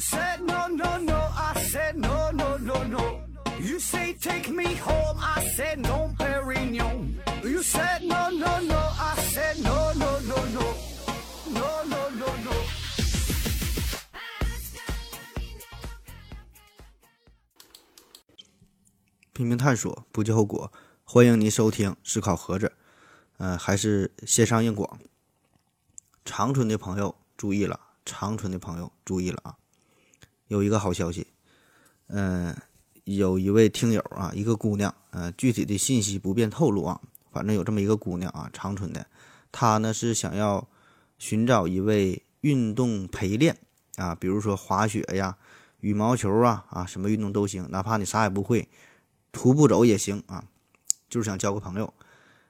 [0.00, 3.20] said no no no, I said no no no no.
[3.60, 7.16] You say take me home, I said no, Perignon.
[7.44, 10.74] You said no no no, I said no no no no,
[11.52, 12.52] no no no no.
[19.34, 20.72] 拼命探索，不计后果。
[21.04, 22.72] 欢迎您收听思考盒子，
[23.36, 24.98] 呃，还是线上硬广。
[26.24, 29.56] 长春的朋友注意了，长春的朋友注意了啊！
[30.50, 31.28] 有一个好消息，
[32.08, 32.52] 嗯、
[33.04, 37.00] 有一位听友啊，一个姑娘，呃，具体的信息不便透露啊，
[37.30, 39.06] 反正有这么一个姑娘啊，长春的，
[39.52, 40.66] 她呢是想要
[41.18, 43.56] 寻找一位运动陪练
[43.94, 45.36] 啊，比如说滑雪呀、
[45.78, 48.68] 羽毛球啊啊，什么运动都行，哪怕你啥也不会，
[49.30, 50.44] 徒步走也行啊，
[51.08, 51.94] 就是想交个朋友，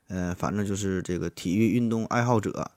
[0.08, 2.70] 呃，反正就是这个体育运动爱好者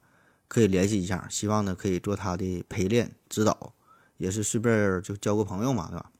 [0.49, 3.74] 可以联系一下，希望呢可以做他的陪练指导，
[4.18, 6.12] 也是顺便就交个朋友嘛，对吧？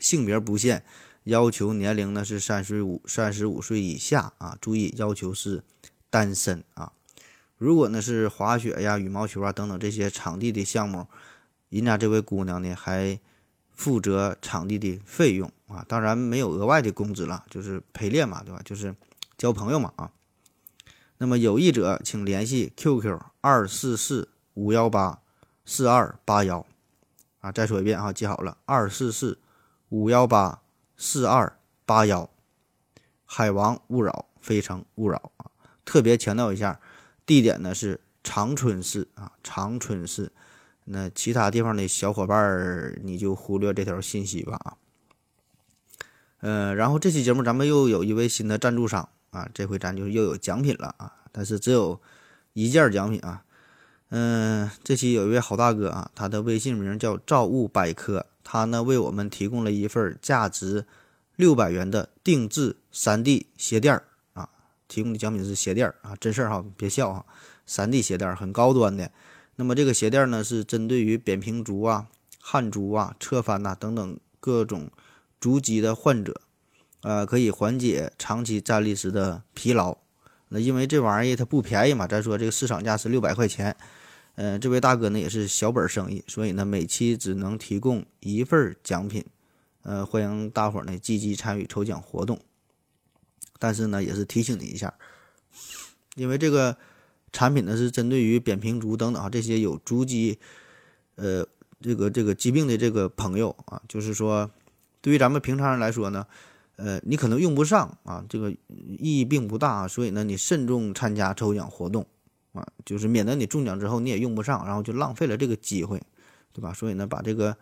[0.00, 0.84] 性别不限，
[1.24, 5.62] 要求年龄呢是三十五三十五岁以下啊，注意要求是
[6.10, 6.92] 单身啊。
[7.56, 11.06] 如果呢是滑雪呀、羽毛球啊等等这些场地的项目，
[11.70, 13.18] 人家这位姑娘呢还
[13.72, 18.60] 负责场地的费用啊，当然没有额外的工资了，就是陪练嘛，对吧？
[18.64, 18.94] 就是
[19.38, 20.10] 交朋友嘛啊。
[21.18, 25.20] 那么有意者请联系 QQ 二四四五幺八
[25.64, 26.66] 四二八幺
[27.44, 29.38] 啊，再说一遍啊，记好了，二四四
[29.90, 30.62] 五幺八
[30.96, 32.30] 四二八幺。
[33.26, 35.50] 海王勿扰，非诚勿扰啊！
[35.84, 36.80] 特别强调一下，
[37.26, 40.32] 地点呢是长春市啊，长春市。
[40.84, 44.76] 那其他地方的小伙伴儿，你就忽略这条信息吧啊。
[46.40, 52.00] 呃，然后这期节目咱们又有一位新的赞助商啊，这回咱就又有奖品了啊，但是只有
[52.54, 53.44] 一件奖品啊。
[54.16, 60.86] 嗯、这期有一位好大哥啊，他的微信名叫造物百科，他呢为我们提供了一份价值
[61.34, 64.04] 六百元的定制 3D 鞋垫儿
[64.34, 64.48] 啊，
[64.86, 67.26] 提供的奖品是鞋垫儿啊，真事儿哈，别笑哈
[67.68, 69.10] ，3D 鞋垫儿很高端的。
[69.56, 72.06] 那么这个鞋垫儿呢，是针对于扁平足啊、
[72.40, 74.88] 汗足啊、侧翻呐、等等各种
[75.40, 76.40] 足疾的患者，
[77.02, 79.98] 呃，可以缓解长期站立时的疲劳。
[80.50, 83.76] 那因为这玩意儿它不便宜嘛，咱说这个市场价是六百块钱，
[84.36, 89.24] 呃，这位大哥呢也是小本生意，所以呢每期只能提供一份奖品，
[89.82, 92.40] 呃，欢迎大伙呢积极参与抽奖活动。
[93.60, 94.92] 但是呢，也是提醒你一下，
[96.16, 96.76] 因为这个
[97.32, 100.38] 产品呢是针对于扁平足等等啊这些有足疾，
[101.14, 101.46] 呃，
[101.80, 104.50] 这个这个疾病的这个朋友啊，就是说，
[105.00, 106.26] 对于咱们平常人来说呢，
[106.76, 112.04] 呃，你可能用不上啊，这个意义并不大啊，所以呢，你慎重参加抽奖活动
[112.54, 116.00] 啊，就是免得你中奖之后你也用不上，然后就浪费了这个机会，
[116.52, 116.72] 对吧？
[116.72, 117.56] 所以呢，把这个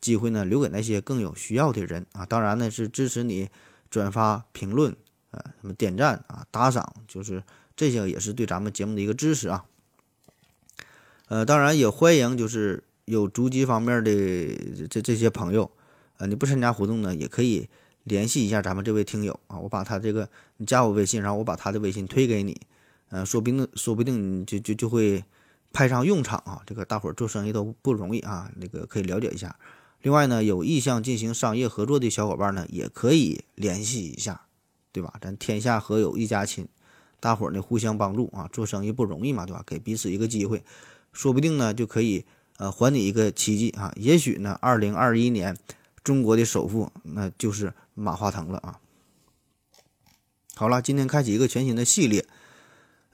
[0.00, 3.48] 机会呢留给那些更有需要的人啊，当然呢是支持你
[3.90, 4.96] 转发、评论，
[5.30, 7.42] 呃，什么点赞啊、打赏，就是
[7.76, 9.64] 这些也是对咱们节目的一个支持啊。
[11.28, 15.70] 呃，当然也欢迎就是有足疾方面的这这些朋友，
[16.16, 17.68] 呃，你不参加活动呢，也可以
[18.04, 22.58] 联系一下咱们这位听友啊，我把他这个你加我微信，然后我把他的微信推给你，
[23.10, 25.24] 呃，说不定说不定就就就会
[25.72, 26.62] 派上用场啊。
[26.66, 29.56] 这个大伙儿做生意都不容易啊，那个可以了解一下。
[30.02, 34.42] 另外呢，有意向进行商业合作的小伙伴呢，也可以联系一下，
[34.92, 35.14] 对吧？
[35.20, 36.68] 咱天下何有一家亲，
[37.18, 39.62] 大伙儿呢互相帮助啊，做生意不容易嘛，对吧？
[39.66, 40.62] 给彼此一个机会，
[41.12, 42.24] 说不定呢就可以
[42.58, 43.92] 呃还你一个奇迹啊！
[43.96, 45.56] 也许呢，二零二一年
[46.04, 48.78] 中国的首富那就是马化腾了啊！
[50.54, 52.24] 好了，今天开启一个全新的系列，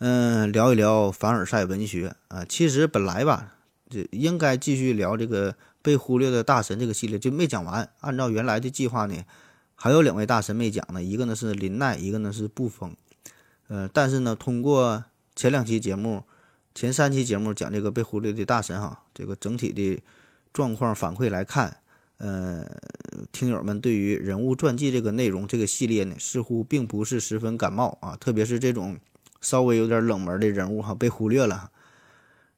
[0.06, 2.44] 嗯，聊一聊凡尔赛文学啊。
[2.46, 3.54] 其实本来吧，
[3.88, 7.88] 这应该继续聊这个被忽略的大神这个系列就没讲完。
[8.00, 9.24] 按照原来的计划呢，
[9.74, 12.94] 还有两位大神没讲呢，一个呢是林奈，一个呢是布封。
[13.68, 15.02] 呃，但是呢，通过
[15.34, 16.24] 前两期节目、
[16.74, 20.02] 前三期节目讲这个被忽略的大神哈，这个整体的
[20.52, 21.78] 状况反馈来看，
[22.18, 22.66] 呃，
[23.32, 28.98] 听友们对于人物传记这个内容这个系列呢，似乎并不是十分感冒啊，特别是这种
[29.44, 31.70] 稍微有点冷门的人物哈被忽略了。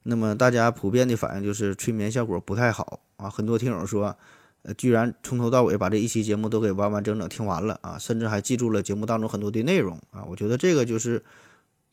[0.05, 4.17] 那么大家普遍的反应就是催眠效果不太好啊，很多听友说，
[4.63, 11.23] 呃，居然从头到尾把这一期节目都给完完整整听完了啊，甚至还记住了节目当中很多的内容啊，我觉得这个就是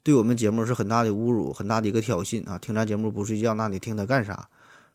[0.04, 2.60] 对我们节目是很大的侮辱，很大的一个挑衅啊！
[2.60, 4.48] 听咱节目不睡觉，那你听它干啥？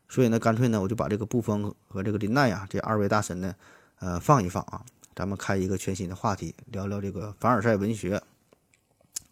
[0.07, 3.53] 所以呢，干脆呢，我就把这个布风和这个林奈呀这二位大神呢，
[3.99, 4.81] 呃，放一放啊，
[5.13, 8.21] 咱们开一个全新的话题，聊聊这个凡尔赛文学。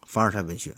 [0.08, 0.74] 凡尔赛文学，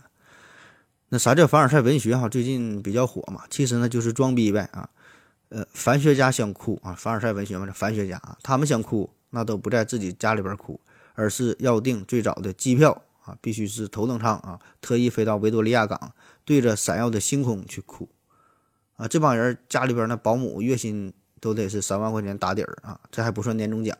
[1.08, 2.28] 那啥叫凡尔赛文学哈？
[2.28, 4.90] 最近比较火嘛，其实呢就是装逼呗啊。
[5.50, 10.80] 呃，凡学家想哭啊，凡尔赛文学嘛，这凡学家啊，他们想哭，那都不在自己家里边哭，
[11.14, 16.12] 而是要订最早的机票啊，必须是头等舱啊，特意飞到维多利亚港，
[16.44, 18.08] 对着闪耀的星空去哭
[18.96, 19.08] 啊。
[19.08, 23.96] 这帮人家里边那保姆月薪都得是三万块钱打底儿啊，这还不算年终奖。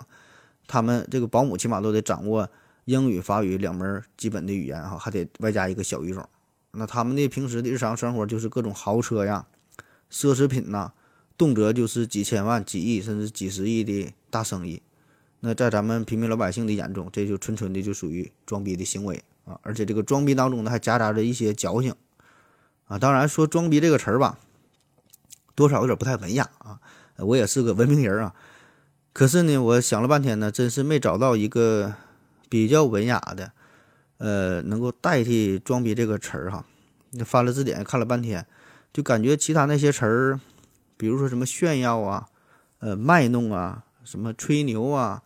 [0.69, 2.49] 他们这个保姆起码都得掌握
[2.91, 6.29] 英语、法语两门基本的语言哈，还得外加一个小语种。
[6.73, 9.47] 那他们的平时的日常生活就是各种豪车呀、
[10.11, 10.93] 奢侈品呐，
[11.39, 14.83] 动辄就是几千万、几亿甚至几十亿的大生意。
[15.39, 19.57] 那在咱们平民老百姓的眼中，这就纯纯的就属于装逼的行为啊！
[19.63, 21.95] 而且这个装逼当中呢，还夹杂着一些矫情
[22.87, 22.99] 啊。
[22.99, 24.39] 当然说装逼这个词儿吧，
[25.55, 26.81] 多少有点不太文雅啊。
[27.19, 28.35] 我也是个文明人啊。
[29.13, 31.95] 可是呢，我想了半天呢，真是没找到一个
[32.51, 33.53] 比较文雅的，
[34.19, 36.67] 呃，能够代替“装逼”这个词儿哈。
[37.13, 38.47] 你翻了字典看了半天，
[38.93, 40.41] 就感觉其他那些词儿，
[40.99, 42.29] 比如说什么炫耀啊、
[42.81, 45.23] 呃卖弄啊、什么吹牛啊，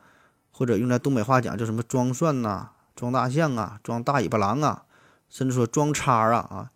[0.53, 4.85] 或者用在东北话讲叫什么装蒜呐、装大象啊、装大尾巴狼啊，
[5.29, 6.71] 甚至说装叉啊啊，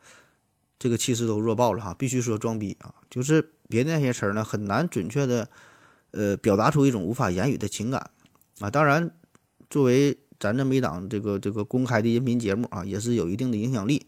[0.78, 1.94] 这个气势都弱爆了哈。
[1.96, 5.48] 必须说装逼啊，就是别的那些词儿呢，很难准确的。
[6.10, 8.10] 呃，表达出一种无法言语的情感
[8.60, 8.70] 啊！
[8.70, 9.10] 当然，
[9.68, 14.06] 作为咱这么一档这个这个公开的音频节目啊，也是有一定的影响力。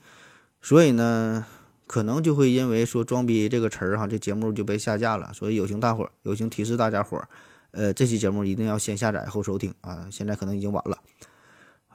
[0.62, 1.44] 所以呢，
[1.86, 5.32] 可能就会因为说“装逼”这个词儿哈，这节目就被下架了。
[5.34, 7.28] 所以有请大伙儿，友情提示大家伙儿，
[7.72, 10.06] 呃，这期节目一定要先下载后收听啊！
[10.10, 10.98] 现在可能已经晚了，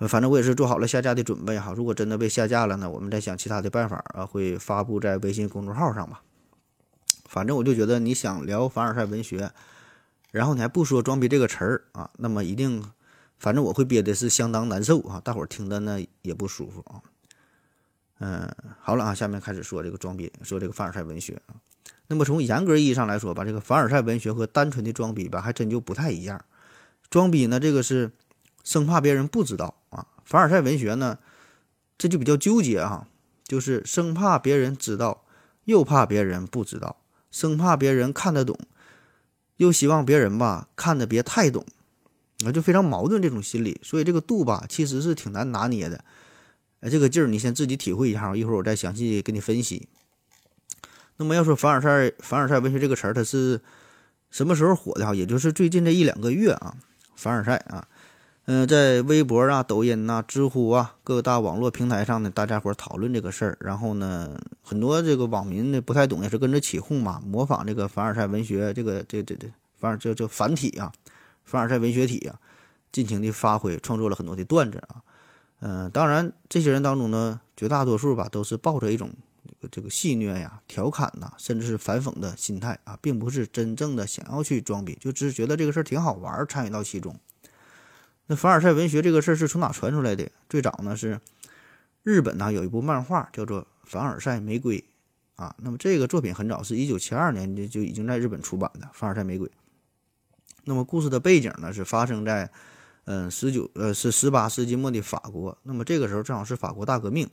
[0.07, 1.73] 反正我也是做好了下架的准备哈。
[1.75, 6.21] 如果真的被下架了呢，我们再想其他的办法啊，会发布在微信公众号上吧。
[7.25, 9.51] 反正我就觉得，你想聊凡尔赛文学。
[10.31, 12.83] 然后你还不说“装逼”这个词儿啊，那么一定，
[13.37, 17.01] 反正我会憋的是相当难受啊，大伙儿听的呢也不舒服啊。
[18.19, 21.55] 嗯，好了啊，下面开始说这个装逼，说这个凡尔赛文学啊。
[22.07, 26.43] 那么从严格意义上来说吧，这个凡尔赛文学和单纯的装逼吧，还真就不太一样。
[27.09, 28.11] 装逼呢，这个是
[28.63, 31.19] 生怕别人不知道啊；凡尔赛文学呢，
[31.97, 33.07] 这就比较纠结哈，
[33.43, 35.25] 就是生怕别人知道，
[35.65, 36.97] 又怕别人不知道，
[37.31, 38.57] 生怕别人看得懂。
[39.57, 41.65] 又希望别人吧看得别太懂，
[42.45, 46.03] 啊，就非常矛盾这种心理，所以这个度吧其实是挺难拿捏的。
[46.81, 49.88] 哎，这个劲儿你先自己体会一下，一会儿我再详细给你分析。
[51.18, 53.59] 那么要说凡尔赛凡尔赛文学这个词儿，它是
[54.30, 55.15] 什么时候火的哈？
[55.15, 56.75] 也就是最近这一两个月啊，
[57.15, 57.88] 凡尔赛啊。
[58.47, 69.47] 嗯，在微博啊、抖音呐、知乎啊各大网络平台上呢，大家伙讨论这个事儿，然后呢，很多这个网民呢不太懂，也是跟着起哄嘛，模仿这个凡尔赛文学这个这这这
[69.80, 70.94] 凡尔这这繁体啊，
[71.45, 72.39] 凡尔赛文学体啊，
[72.92, 75.01] 尽情的发挥，创作了很多的段子啊。
[75.62, 79.09] 嗯，当然这些人当中呢，绝大多数吧都是抱着一种
[79.47, 87.18] 这个这个戏谑呀、调侃呐，甚至是反讽的心态啊，并不是真正的想要去装逼，就只是觉得这个事儿挺好玩，参与到其中。
[88.27, 90.30] 那凡尔赛文学这个事儿是从哪传出来的？
[90.50, 91.21] 最早呢是
[92.03, 94.80] 日本呢有一部漫画叫做《凡尔赛玫瑰》
[95.42, 95.56] 啊。
[95.59, 99.47] 那么这个作品很早，是一九七二年就就已经在日本出版的《凡尔赛玫瑰》。
[100.65, 102.51] 那么故事的背景呢是发生在
[103.06, 105.57] 嗯十九呃是十八世纪末的法国。
[105.63, 107.29] 那么这个时候正好是法国大革命，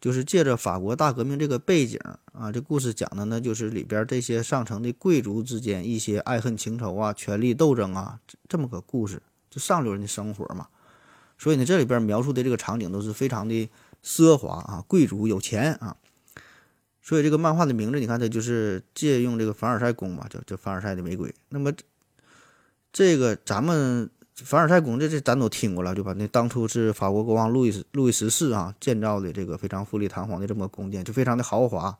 [0.00, 1.98] 就是借着法国大革命这个背景
[2.32, 9.20] 啊，这故事讲的呢就是里边这些上层的贵族之间一些爱恨情仇啊、权力斗争啊这这么个故事。
[9.48, 10.66] 就上流人的生活嘛，
[11.38, 13.70] 所以呢，这里边描述的这个场景都是非常的
[14.04, 15.96] 奢华啊，贵族有钱啊，
[17.00, 21.34] 所以这个漫画的名字，你看它就是借用这个凡尔赛宫嘛，叫叫凡尔赛的玫瑰。
[21.48, 21.72] 那么
[22.96, 26.14] 这个咱们凡尔赛宫，这这咱都听过了，对吧？
[26.16, 31.94] 那当初是法国国王路易斯路易十四啊建造的这个非常富丽堂皇的这么个宫殿，就非常的豪华。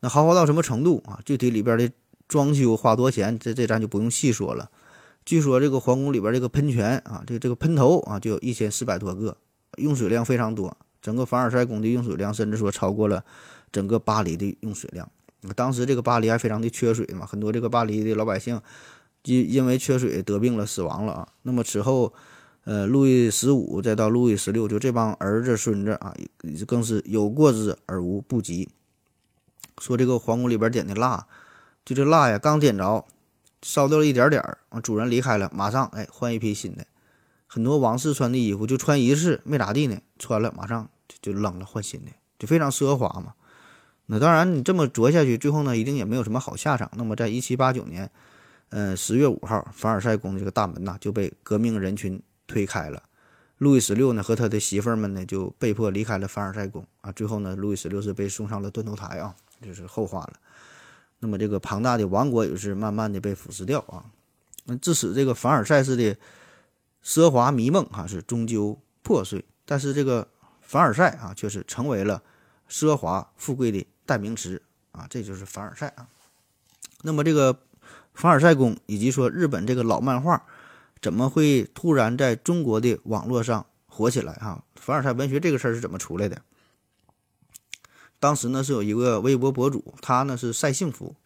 [0.00, 1.20] 那豪华到什么程度啊？
[1.24, 1.88] 具体里边的
[2.26, 4.68] 装修花多少钱，这这咱就不用细说了。
[5.24, 9.36] 据说这个皇宫里边这个喷泉啊，这这个喷头啊，就有一千四百多个，
[9.76, 10.76] 用水量非常多。
[11.00, 13.24] 整个凡尔赛宫的用水量，甚至说超过了
[13.70, 15.08] 整个巴黎的用水量。
[15.56, 18.60] 当时这个巴黎还非常的缺水嘛，很多这个巴黎的老百姓
[19.24, 21.28] 因因为缺水得病了，死亡了啊。
[21.42, 22.12] 那么此后，
[22.64, 26.14] 呃，路易十五再到路易十六，就这帮儿子孙子啊，
[26.66, 28.68] 更是有过之而无不及。
[29.78, 31.26] 说这个皇宫里边点的蜡，
[31.84, 33.04] 就这蜡呀，刚点着。
[33.64, 36.84] 烧掉了一点点儿，完主人离开了，马上哎换一批新的。
[37.46, 42.10] 很多王室穿的衣服就穿一次没咋地呢，穿了马上就就扔了换新的，
[42.40, 43.34] 就非常奢华嘛。
[44.06, 46.90] 那当然你这么着下去，最后呢一定也没有什么好下场。
[46.96, 48.10] 那么在一七八九年，
[48.74, 53.02] 嗯十月五号，凡尔赛宫这个大门呐就被革命人群推开了。
[53.58, 57.12] 路易十六呢和他的媳妇们呢就被迫离开了凡尔赛宫啊。
[57.12, 60.32] 最后呢路易十六是被送上了断头台啊，这是后话了。
[61.18, 64.04] 那么这个庞大的王国也是慢慢的被腐蚀掉啊。
[64.64, 66.16] 那致使这个凡尔赛式的
[67.04, 70.26] 奢华迷梦哈是终究破碎，但是这个
[70.62, 72.22] 凡尔赛啊却是成为了
[72.70, 74.62] 奢华富贵的代名词
[74.92, 76.08] 啊，这就是凡尔赛啊。
[77.02, 77.58] 那么这个
[78.14, 80.44] 凡尔赛宫以及说日本这个老漫画，
[81.00, 84.62] 怎么会突然在中国的网络上火起来哈？
[84.76, 86.42] 凡尔赛文学这个事儿是怎么出来的？
[88.20, 91.16] 当时呢是有一个微博博主，他呢是晒幸福，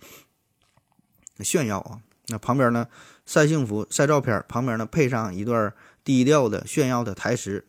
[1.40, 2.00] 炫耀啊。
[2.28, 2.88] 那旁边呢
[3.26, 7.64] 晒幸福晒照片，旁边呢配上一段低调的炫耀的台词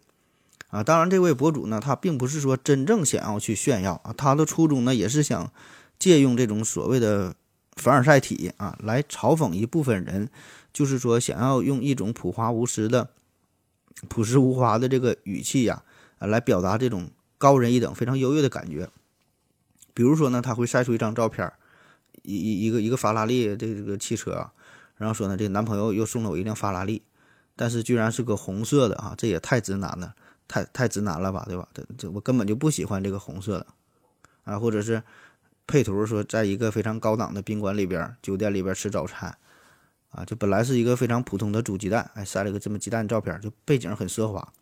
[0.69, 0.81] 啊。
[0.83, 5.51] 当然，这位博主呢他并不是说真正想要去炫耀啊，他的初衷呢也是想
[5.99, 7.35] 借用这种所谓的
[7.77, 10.29] 凡尔赛体啊来嘲讽一部分人，
[10.73, 13.09] 就是说想要用一种朴华无实的、
[14.09, 15.83] 朴实无华的这个语气呀
[16.19, 18.89] 啊来表达这种高人一等、非常优越的感觉。
[19.93, 21.51] 比如说呢，他会晒出一张照片，
[22.23, 24.51] 一一一个一个法拉利这这个汽车啊，
[24.97, 27.01] 然后说呢，这个男朋友又送了我一辆法拉利，
[27.55, 30.13] 但是居然是个红色的啊，这也太直男了，
[30.47, 31.67] 太太直男了吧，对吧？
[31.73, 33.65] 这这我根本就不喜欢这个红色的
[34.43, 35.01] 啊，或者是
[35.67, 39.37] 配图说在一个非常高档的宾馆里边、酒店里边吃早餐
[40.09, 44.53] 啊，就本来是一个非常普通的煮鸡蛋，哎，晒了个这么鸡蛋照片，就背景很奢华，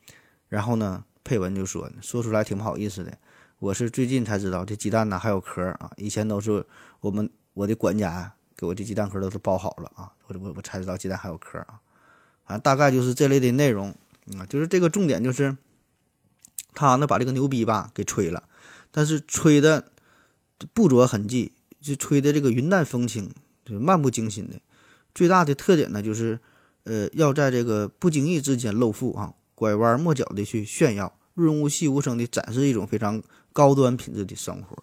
[0.49, 3.15] 然后呢，配文就说说出来挺不好意思的。
[3.59, 6.65] 我是最近才知道这鸡蛋呢还有壳啊，以前都是
[6.99, 11.79] 我们我的管家给我这鸡蛋壳都是包好了啊，我我我才知道鸡蛋还有壳啊，
[12.45, 13.95] 反正大概就是这类的内容
[14.37, 15.55] 啊，就是这个重点就是
[16.73, 18.43] 他呢把这个牛逼吧给吹了，
[18.91, 19.85] 但是吹的
[20.73, 23.29] 不着痕迹，就吹的这个云淡风轻，
[23.63, 24.59] 就漫不经心的。
[25.13, 26.39] 最大的特点呢就是
[26.83, 33.21] 呃要在这个不经意之间露富啊，拐弯抹角的去炫耀，润物细无声的展示一种非常。
[33.55, 34.75] 高端品质的生活，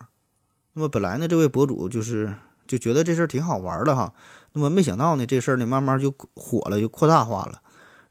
[0.72, 2.34] 那么本来呢，这位博主就是
[2.66, 4.14] 就觉得这事儿挺好玩的哈，
[4.54, 7.60] 那么没想到呢，这事儿呢慢慢就火了，就扩大化了，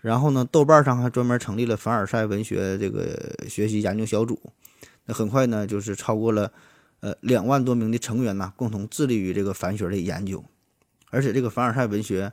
[0.01, 4.39] 然后呢，豆瓣上还专门成立了凡尔赛文学这个学习研究小组，
[5.05, 6.53] 那很快呢，就是超过了
[7.01, 10.43] 呃两万多名的成员呢，共同致力于这个凡学的研究，
[11.09, 12.31] 而且这个凡尔赛文学，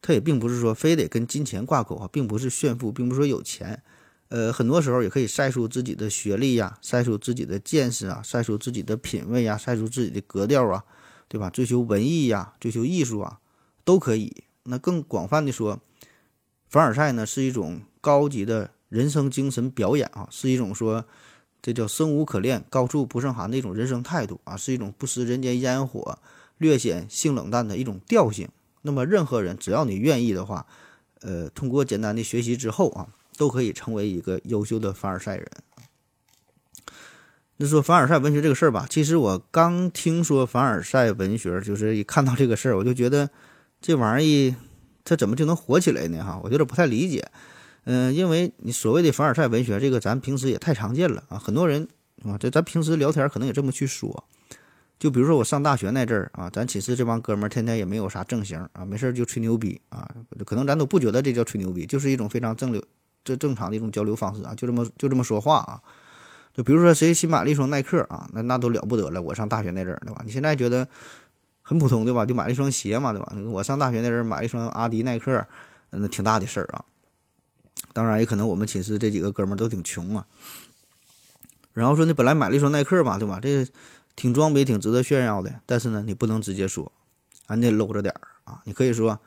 [0.00, 3.82] 它也并不是说非得跟金钱挂钩啊，并不是炫富，并不是说有钱。
[4.28, 10.84] 呃，很多时候也可以晒出自己的学历呀，晒出自己的见识啊，晒出自己的品味呀，晒出自己的格调啊，
[11.26, 11.50] 对吧？
[11.50, 13.40] 追求文艺呀，追求艺术啊，
[13.84, 14.44] 都可以。
[14.62, 15.80] 那更广泛的说，
[16.68, 21.04] 凡尔赛呢是一种高级的人生精神表演啊，是一种说
[21.62, 26.18] 这叫生无可恋，高处不胜寒的一种人生态度啊，是一种不食人间烟火，
[26.58, 28.48] 略显性冷淡的一种调性。
[28.82, 30.66] 那么任何人只要你愿意的话，
[31.20, 33.08] 呃，通过简单的学习之后啊。
[33.36, 35.50] 都可以成为一个优秀的凡尔赛人。
[37.56, 43.30] 那说凡尔赛文学这个事儿吧，其实我刚听说凡尔赛文学，就是一看到这个事儿，我就觉得
[43.80, 44.56] 这玩意儿
[45.04, 46.22] 它怎么就能火起来呢？
[46.22, 47.30] 哈，我有点不太理解。
[47.84, 51.88] 嗯，因为你所谓的凡尔赛文学，这个咱平时也太常见了啊，很多人
[52.24, 54.24] 啊，这咱平时聊天可能也这么去说。
[54.98, 60.06] 就比如说我上大学那阵儿啊，咱寝室这帮哥们儿天天也没有啥正形啊，没事儿就吹牛逼啊，
[60.44, 62.82] 可能咱都不觉得这叫吹牛逼，就是一种非常正流。
[63.24, 65.80] 这正常的一种交流方式啊，就这么就这么说话啊，
[66.52, 69.22] 就比如说谁新买了一双耐克啊，那那都了不得了。
[69.22, 70.22] 我上大学那阵儿，对吧？
[70.24, 70.86] 你现在觉得
[71.62, 72.26] 很普通，对吧？
[72.26, 73.32] 就买了一双鞋嘛，对吧？
[73.46, 75.46] 我上大学那阵儿买了一双阿迪耐克，
[75.90, 76.84] 那挺大的事儿啊。
[77.92, 80.26] 当然，也可能我们寝室这几个哥们儿都挺穷啊。
[81.72, 83.38] 然后说，你本来买了一双耐克嘛，对吧？
[83.40, 83.66] 这
[84.16, 85.60] 挺装逼，挺值得炫耀的。
[85.66, 86.92] 但是呢，你不能直接说，
[87.46, 88.62] 啊，你得搂着点儿啊。
[88.64, 89.18] 你可以说。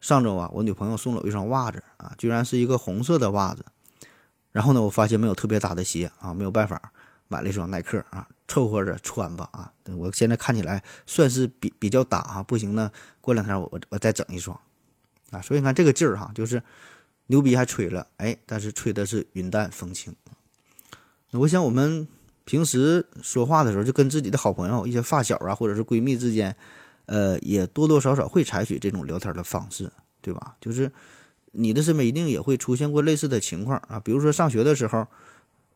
[0.00, 3.64] 上周啊，我女朋友送了我一双袜子啊，居然是一个红色的袜子。
[4.52, 6.92] 然后呢，我发现没有特别大的鞋啊，没有办法
[7.26, 9.72] 买了一双耐克啊，凑合着穿吧啊。
[9.96, 14.54] 我现在看起来算是比比较大啊，不行呢，过两天我我我再整一双
[15.30, 15.40] 啊。
[15.40, 16.62] 所以你看这个劲儿哈，就是
[17.26, 20.14] 牛逼还吹了哎，但是吹的是云淡风轻。
[21.32, 22.06] 我想我们
[22.44, 26.54] 平时说话的时候，就跟自己的好朋友、一些发小啊，或者是闺蜜之间。
[27.06, 30.56] 呃，也多多少少会采取这种聊天的方式，对吧？
[30.58, 30.90] 就是
[31.52, 34.00] 你的身边一定也会出现过类似的情况啊。
[34.00, 35.06] 比如说上学的时候，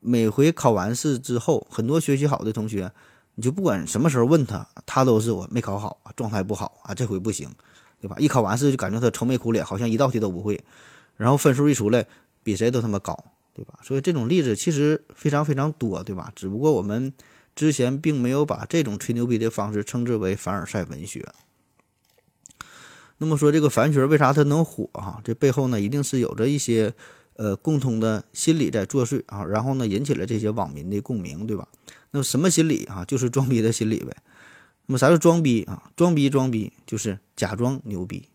[0.00, 2.90] 每回考完试之后，很多学习好的同学，
[3.34, 7.46] 你就不管什么时候问他，他都是我没考好，状态不好啊，这回不行，
[8.00, 8.16] 对吧？
[8.18, 10.58] 一考完试就感觉他愁眉苦脸，好像一道题都不会，
[11.18, 12.06] 然后分数一出来，
[12.42, 13.14] 比谁都他妈高，
[13.52, 13.78] 对吧？
[13.82, 16.32] 所以这种例子其实非常非常多，对吧？
[16.34, 17.12] 只不过我们。
[17.56, 21.26] 之前并没有把这种吹牛逼的方式称之为凡尔赛文学。
[23.16, 25.20] 那么说这个凡学为啥它能火哈？
[25.24, 26.94] 这背后呢一定是有着一些
[27.34, 31.66] 呃共通的心理在作祟啊，然后呢引起了这些网民的共鸣，对吧？
[32.12, 33.04] 那么什么心理啊？
[33.04, 34.16] 就是装逼的心理呗。
[34.86, 35.90] 那么啥叫装逼啊？
[35.96, 38.28] 装逼装逼就是假装牛逼，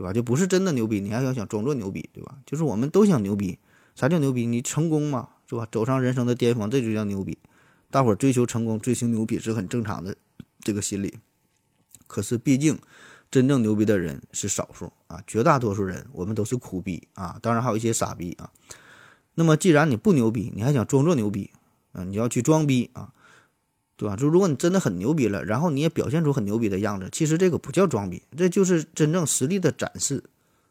[0.00, 0.14] 对吧？
[0.14, 2.38] 就不是真的牛逼，你还要想装作牛逼，对吧？
[2.46, 3.58] 就是我们都想牛逼。
[3.94, 4.46] 啥叫牛逼？
[4.46, 5.68] 你成功嘛，是吧？
[5.70, 7.36] 走上人生的巅峰，这就叫牛逼。
[7.90, 10.16] 大伙儿追求成功、追求牛逼是很正常的
[10.60, 11.18] 这个心理。
[12.06, 12.78] 可是毕竟
[13.30, 18.50] 真正牛逼的人是少数啊，绝大多数人我们都是苦逼啊，当然还有一些傻逼啊。
[19.34, 21.50] 那么既然你不牛逼，你还想装作牛逼，
[21.92, 23.12] 嗯，你要去装逼啊。
[24.00, 24.16] 对吧？
[24.16, 30.24] 就如果你真的很牛逼了，然后你也表现出很牛逼的样子，其实这个不叫装逼，这就是真正实力的展示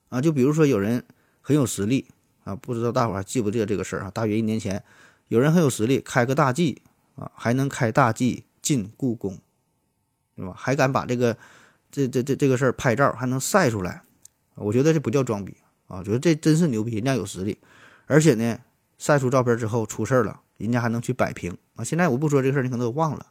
[0.09, 0.19] 啊！
[0.19, 1.03] 就比如说有人
[1.39, 2.07] 很有实力
[2.43, 4.09] 啊，不知道大伙还记不记得这个事儿啊？
[4.09, 4.83] 大约一年前，
[5.27, 6.81] 有人很有实力，开个大 G
[7.15, 9.37] 啊，还能开大 G 进故宫，
[10.35, 10.55] 对吧？
[10.57, 11.37] 还敢把这个
[11.91, 14.01] 这这这这个事儿拍照，还能晒出来，
[14.55, 15.55] 我觉得这不叫装逼
[15.87, 16.01] 啊！
[16.03, 17.59] 觉得这真是牛逼，人家有实力，
[18.07, 18.57] 而且呢，
[18.99, 20.41] 晒出照片之后出事儿了。
[20.57, 21.85] 人家还能去摆平啊！
[21.85, 23.27] 现在我不说这个事儿，你可能都忘了，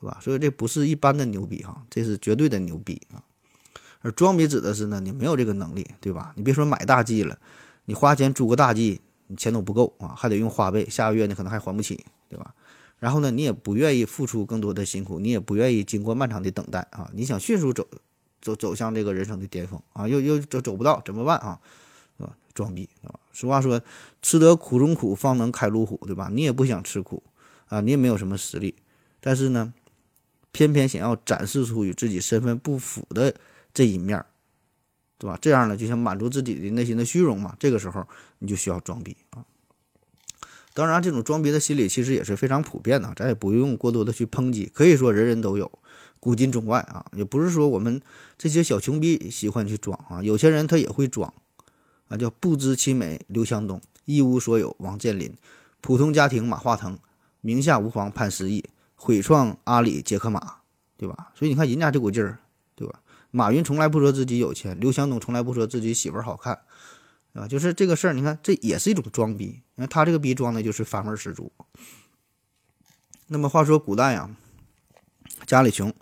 [0.00, 0.18] 对吧？
[0.22, 3.20] 所以这不是一般的牛逼哈，这是绝对的牛逼啊！
[4.00, 6.32] 而装逼指的是呢，你没有这个能力，对吧？
[6.36, 7.38] 你别说买大 G 了，
[7.84, 12.54] 你花钱租个大 G，你钱都不够啊，还得用花呗，下个月呢可能还还不起，对吧？
[12.98, 17.10] 然后呢，你也不愿意付出更多的辛苦，你也不愿意经过漫长的等待啊！
[17.12, 17.86] 你想迅速走
[18.40, 21.60] 走走向这个人生的巅峰啊，又又走走不到，怎么办啊？
[22.16, 22.32] 啊？
[22.54, 23.10] 装逼啊！
[23.32, 23.82] 俗话说，
[24.24, 26.30] 吃得苦中苦，方能开路虎，对吧？
[26.32, 27.22] 你也不想吃苦
[27.66, 28.74] 啊，你也没有什么实力，
[29.20, 29.74] 但是呢，
[30.50, 33.34] 偏偏想要展示出与自己身份不符的
[33.74, 34.24] 这一面，
[35.18, 35.38] 对吧？
[35.42, 37.54] 这样呢，就想满足自己的内心的虚荣嘛。
[37.60, 39.44] 这个时候，你就需要装逼啊。
[40.72, 45.70] 当然，这种装逼的心理其实也是非常普遍的，咱也不用过多的去抨击，可以说人人都有，
[46.18, 48.00] 古今中外啊，也不是说我们
[48.38, 51.30] 这些小穷逼喜欢去装啊，有些人他也会装。
[52.08, 55.36] 啊，叫不知其美刘强东，一无所有王健林，
[55.80, 56.98] 普通家庭马化腾，
[57.40, 60.56] 名下无房潘石屹，毁创阿里杰克马，
[60.96, 61.32] 对吧？
[61.34, 62.40] 所以你看人家这股劲儿，
[62.74, 63.00] 对吧？
[63.30, 66.60] 马云从来不说自己有钱，刘强东从来不说自己媳妇儿好看，
[67.32, 71.52] 啊，就是这个事儿，你看这也是一种装逼，你看他这个逼装的就是反味十足。
[73.26, 74.30] 那么话说古代呀，
[75.46, 75.92] 家里穷，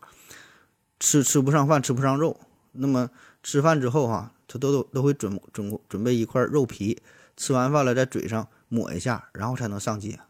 [0.99, 2.39] 吃吃不上饭，吃不上肉，
[2.73, 3.11] 那么
[3.43, 4.33] 吃饭之后哈。
[4.49, 7.01] 他都都都会准准准备一块肉皮，
[7.43, 10.21] 吃完饭了在嘴上抹一下，然后才能上街，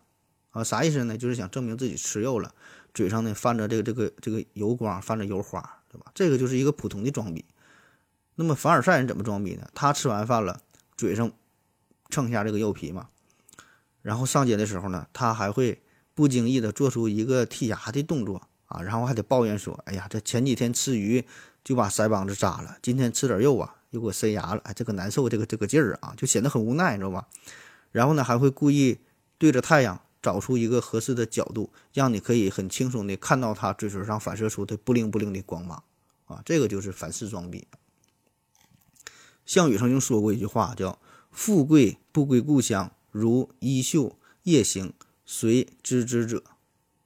[0.52, 1.18] 啊，啥意思呢？
[1.18, 2.54] 就是想证明自己吃肉了，
[2.94, 6.06] 嘴上呢泛着这个这个这个油光，泛着油花，对吧？
[6.14, 7.44] 这个就是一个普通的装逼。
[8.36, 9.68] 那么凡尔赛人怎么装逼呢？
[9.74, 10.62] 他吃完饭了，
[10.96, 11.30] 嘴上
[12.08, 13.10] 蹭一下这个肉皮嘛，
[14.00, 15.82] 然后上街的时候呢，他还会
[16.14, 21.22] 不经意的做出一个剔牙的动作啊，然后还得抱怨说：“哎呀，这前几天吃鱼
[21.62, 27.28] 就把腮帮子扎了，今天吃点肉啊。”又给我塞牙了，哎，这个难受，这个这个劲儿啊，就显得很无奈，你知道吧？
[27.90, 28.98] 然后呢，还会故意
[29.36, 35.84] 对着太阳找出一个合适的角度，让你可以很轻松的看到他嘴唇上反射出的不灵不灵的光芒
[36.24, 37.66] 啊，这个就是反式装逼。
[39.44, 40.98] 项羽曾经说过一句话，叫
[41.30, 44.94] “富贵不归故乡，如衣袖夜行，
[45.26, 46.42] 谁知之者”，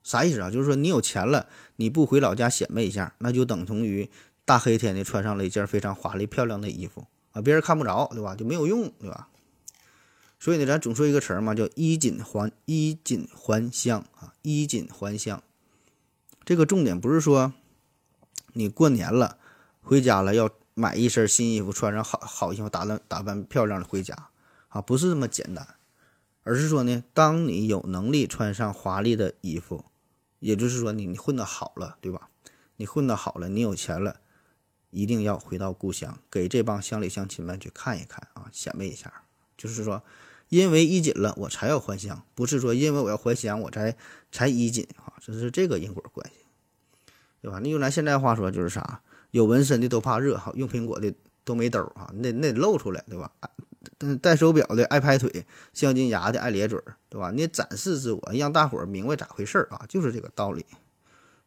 [0.04, 0.50] 啥意思啊？
[0.52, 4.08] 就是说你有钱了，你不回老家显摆一下，那就等同于。
[4.46, 8.34] 大黑天的穿上了一件非常华丽漂亮的衣服啊，别人看不着，对吧？
[8.36, 9.28] 就没有用，对吧？
[10.38, 15.42] 所以呢，咱总说一个词儿嘛，叫衣锦还衣锦还乡啊，衣锦还乡。
[16.44, 17.52] 这个重点不是说
[18.52, 19.36] 你过年了
[19.82, 24.28] 回家了要买一身新衣服穿上好好衣服打扮打扮漂亮的回家
[24.68, 25.66] 啊，不是这么简单，
[26.44, 29.86] 而是说呢，当你有能力穿上华丽的衣服，
[30.38, 32.28] 也就是说你你混得好了，对吧？
[32.76, 34.20] 你混得好了，你有钱了。
[34.90, 39.12] 一定要回到故乡，给这帮乡里乡亲们去看一看啊，显摆一下。
[39.56, 40.02] 就是说，
[40.48, 43.96] 因为衣锦了，我才要还乡，不是说因为我要还乡，我才
[44.30, 46.44] 才衣锦啊，这是这个因果关系，
[47.40, 47.58] 对吧？
[47.62, 53.32] 那用咱现在话说就是啥，有纹身的都怕热哈，用苹果的都没兜哈，那那得露出来，对吧？
[54.20, 57.30] 戴手表的爱拍腿，镶金牙的爱咧嘴，对吧？
[57.30, 60.66] 你展示自我，让大伙儿明白咋回事儿啊，就是这个道理，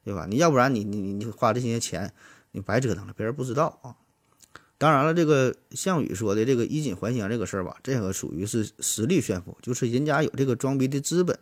[0.03, 0.25] 对吧？
[0.27, 2.13] 你要不然你你你花这些钱。
[2.51, 3.95] 你白折腾了，别人不知道啊。
[4.77, 11.37] 当然了，这个项羽说的这个衣锦还乡这个事儿吧，这个属于是实力炫富，就是人家有这个装逼的资本。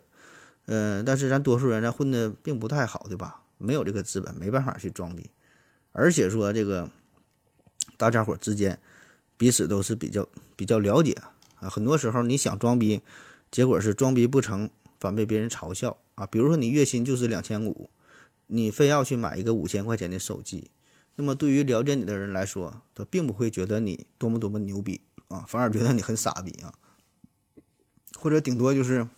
[0.66, 3.42] 嗯，但是咱多数人咱混的并不太好，对吧？
[3.56, 5.30] 没有这个资本，没办法去装逼。
[5.92, 6.90] 而且说这个
[7.96, 8.78] 大家伙之间
[9.36, 11.12] 彼此都是比较比较了解
[11.60, 11.68] 啊。
[11.68, 13.00] 很多时候你想装逼，
[13.50, 14.68] 结果是装逼不成，
[14.98, 16.26] 反被别人嘲笑啊。
[16.26, 17.88] 比如说你月薪就是两千五，
[18.48, 20.70] 你非要去买一个五千块钱的手机。
[21.20, 26.72] 那么对于了解你的人来说，他并不会觉得你多么多么牛逼啊，反而觉得你很傻逼啊，
[28.16, 29.08] 或者顶多就是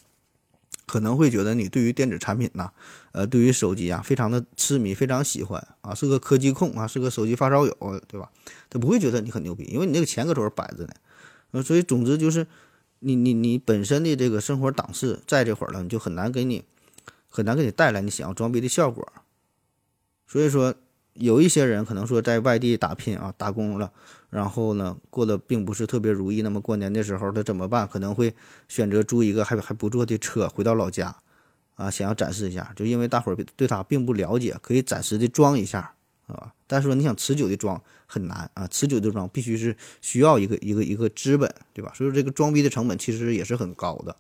[0.87, 2.73] 可能会觉得你对于电子产品呐，
[3.13, 8.31] 呃，对于手机啊，非常的痴迷，非常喜欢啊，是个科技控啊，是个手机发烧友，对吧？
[8.71, 10.95] 他不会觉得你很牛逼，因为你那个钱搁这儿摆着呢。
[11.51, 12.47] 呃，所以总之就是，
[13.01, 16.65] 你你你本身的这个生活档次在这会儿了，你就很难给你
[17.29, 19.07] 很难给你带来你想要装逼的效果。
[20.27, 20.75] 所以说。
[21.15, 23.93] 有一些人可能说在外地打拼啊，打工了，
[24.31, 26.41] 然后呢过得并不是特别如意。
[26.43, 27.87] 那么过年的时候他怎么办？
[27.87, 28.35] 可能会
[28.69, 31.15] 选择租一个还还不错的车回到老家，
[31.75, 32.73] 啊，想要展示一下。
[32.75, 35.93] 就因为大伙儿对他并不了解，可以暂时的装一下，
[36.27, 41.93] 啊，但是说你想持久的装很难啊，持久的装必须是需要一个一个一个资本，对吧？
[41.95, 44.17] 所以说这个装逼的成本其实也是很高的。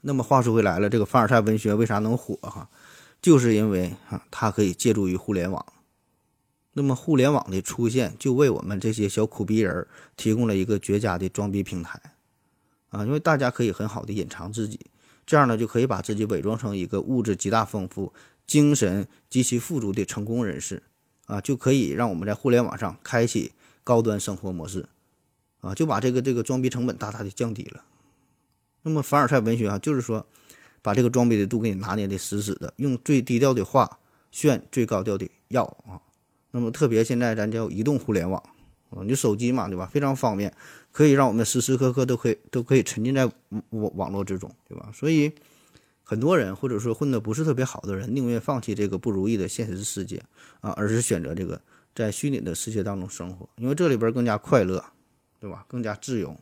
[0.00, 2.68] 那么话说回来了，这个凡尔赛文学为啥能火哈？
[3.24, 5.64] 就是因为啊，它可以借助于互联网，
[6.74, 11.98] 那么互联网的出现就为我们这些小苦逼人提供了一个绝佳的装逼平台，
[12.90, 14.78] 啊，因为大家可以很好的隐藏自己，
[15.24, 18.12] 这样呢就可以把自己伪装成一个物质极大丰富、
[18.46, 20.82] 精神极其富足的成功人士，
[21.24, 24.86] 啊，就可以让我们在互联网上开启高端生活模式，
[25.62, 27.84] 啊，就把这个这个装逼成本大大的降低了。
[28.82, 30.26] 那么凡尔赛文学啊，就是说。
[30.84, 33.98] 把这个装逼的度给你拿捏的死死的，用最低调的话
[34.30, 35.96] 炫最高调的耀啊。
[36.50, 38.38] 那么特别现在咱叫移动互联网
[38.90, 39.88] 啊，你手机嘛，对吧？
[39.90, 40.52] 非常方便，
[40.92, 43.24] 可以让我们时时刻刻都可以都可以沉浸在
[43.70, 44.90] 网网络之中，对吧？
[44.92, 45.32] 所以
[46.02, 50.22] 很多人或者说混得不是特别好的人，宁愿放弃这个不如意的现实世界
[50.60, 51.58] 啊，而是选择这个
[51.94, 54.84] 在虚拟的世界当中生活，因为这里边更加快乐，
[55.40, 55.64] 对吧？
[55.66, 56.36] 更加自由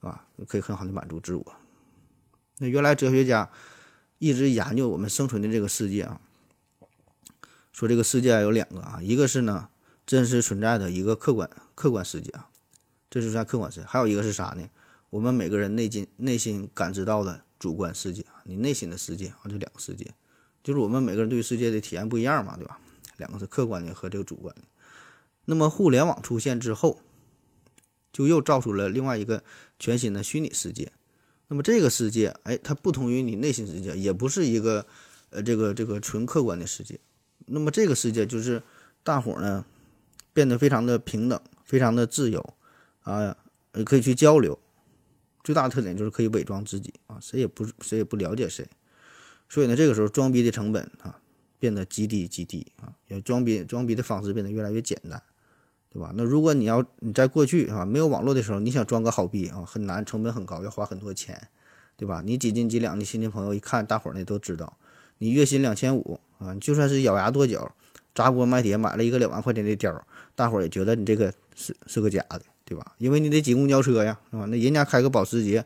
[0.00, 1.46] 啊，可以很好的满足自我。
[2.56, 3.50] 那原来哲学家。
[4.22, 6.20] 一直研究我们生存的这个世界啊，
[7.72, 9.68] 说这个世界有两个啊，一个是呢
[10.06, 12.48] 真实存在的一个客观客观世界啊，
[13.10, 14.62] 这是在客观世界，还有一个是啥呢？
[15.10, 20.14] 我们每个人内心内心感知到的主观世界啊，你内心的世界啊，这两个世界，
[20.62, 22.78] 就是我们每个人对世界的体验不一样嘛，对吧？
[23.16, 24.62] 两个是客观的和这个主观的。
[25.46, 27.00] 那么互联网出现之后，
[28.12, 29.42] 就又造出了另外一个
[29.80, 30.92] 全新的虚拟世界。
[31.52, 34.86] 那么这个世界，哎，它不同于你内心世界，也不是一个，
[35.28, 36.98] 呃，这个这个纯客观的世界。
[37.44, 38.62] 那么这个世界就是
[39.02, 39.62] 大伙儿呢
[40.32, 42.54] 变得非常的平等，非常的自由，
[43.02, 43.36] 啊，
[43.84, 44.58] 可以去交流。
[45.44, 48.66] 最大的特点就是可以伪装自己啊，谁也不谁也不了解谁。
[49.50, 51.20] 所以呢，这个时候装逼的成本啊
[51.58, 55.22] 变得极低极低啊，也装逼装逼的方式变得越来越简单。
[55.92, 56.10] 对吧？
[56.14, 61.48] 那如果你要你在过去啊没有网络的时候，你想装个好逼啊，很难，成本很高，要花很多钱，
[61.98, 62.22] 对吧？
[62.24, 64.78] 你几斤几两的亲戚朋友一看，大伙儿呢都知道，
[65.18, 67.70] 你月薪两千五啊，就算是咬牙跺脚，
[68.14, 70.00] 砸锅卖铁买了一个两万块钱的貂，
[70.34, 72.94] 大伙儿也觉得你这个是是个假的，对吧？
[72.96, 74.46] 因为你得挤公交车呀，是吧？
[74.46, 75.62] 那人家开个保时捷，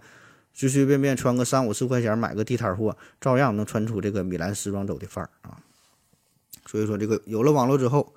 [0.53, 5.63] 随随便便穿个三五十块钱买个地摊货，照样能穿出这个米兰时装周的范儿啊。
[6.67, 8.13] 所以说，这个有了网络之后。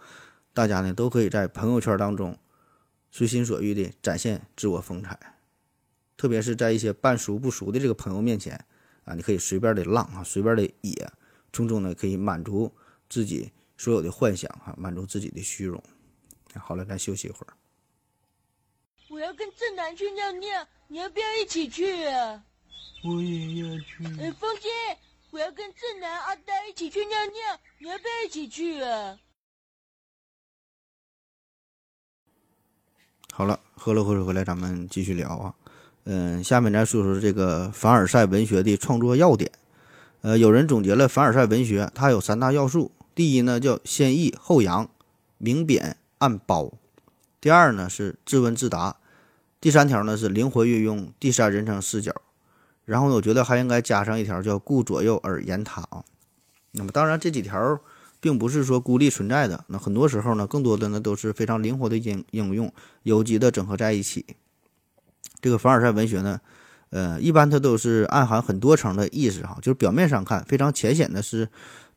[0.60, 2.38] 大家呢都可以在朋友圈当中
[3.12, 5.18] 随心所欲地展现自我风采，
[6.18, 8.66] 特别是在一些半熟不熟的这个朋友面前
[9.06, 11.10] 啊，你可以随便的浪啊，随便的野，
[11.54, 12.70] 从中呢可以满足
[13.08, 15.82] 自己所有的幻想啊，满足自己的虚荣。
[16.56, 17.54] 好了，咱休息一会儿。
[19.08, 22.44] 我要跟正南去尿尿，你要不要一起去啊？
[23.06, 24.04] 我也要去。
[24.20, 24.68] 哎，风姐，
[25.32, 29.18] 我要跟正南、阿呆一起去尿尿，你要不要一起去啊？
[33.32, 35.54] 好了，喝了口水回来，咱们继续聊啊。
[36.04, 39.50] 嗯，下面咱说说这个凡尔赛文学的创作要点。
[40.22, 44.90] 呃，有人总结了凡尔赛文学，它有三大要素：第一呢叫先抑后扬，
[45.38, 46.74] 明贬暗褒；
[47.40, 48.98] 第二呢是自问自答；
[49.62, 52.14] 第三条呢是灵活运用第三人称视角。
[52.84, 56.04] 然后呢，我觉得还应该加上一条叫顾左右而言他啊。
[56.72, 57.80] 那么当然这几条。
[58.20, 62.72] 并不是说孤立存在的，那很多时候呢，更多的呢都是非常灵活的应应用，
[63.04, 64.26] 有机的整合在一起。
[65.42, 66.42] 这个凡尔赛文学呢，
[66.90, 71.48] 呃，一般它都是暗含很多层的意思哈，就是表面上看非常浅显的是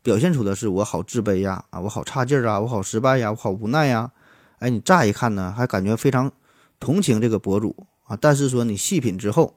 [0.02, 4.12] 表现出的是我好自卑呀，啊，我好差劲儿啊，我好失败呀，我好无奈呀。
[4.60, 6.30] 哎，你乍一看呢，还感觉非常
[6.78, 9.54] 同情这个博主啊，但是说你细品之后，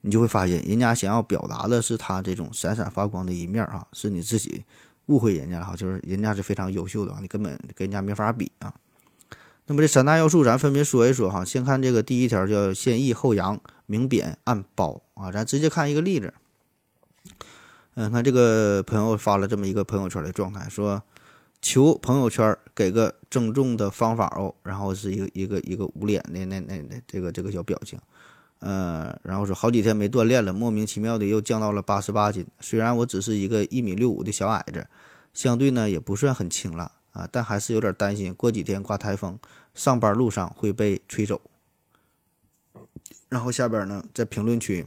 [0.00, 4.64] 你就会发现人家想要表达的是他这种闪闪发光的一面啊，是你自己。
[5.06, 8.74] 误会人家了哈，就是人家是非常优秀的啊，你根本跟人家没法比啊。
[9.66, 11.44] 那么这三大要素咱分别说一说哈。
[11.44, 15.30] 先看这个第一条叫先抑后扬，明贬暗褒啊。
[15.30, 16.34] 咱直接看一个例子。
[17.94, 21.02] 嗯，看这个朋友发了这么一个朋友圈的状态，说
[21.60, 27.98] 求朋友圈给个郑重的方法哦，然后是一个一个一个捂脸的那那那这个这个小表情
[28.62, 32.46] 呃，然后说好几天没锻炼了，莫名其妙的又降到了八十八斤。
[32.60, 34.86] 虽然我只是一个一米六五的小矮子，
[35.34, 39.36] 相对呢也不算很轻了啊，但还是有点担心，过几天刮台风，
[39.74, 41.40] 上班路上会被吹走。
[43.28, 44.86] 然后下边呢，在评论区，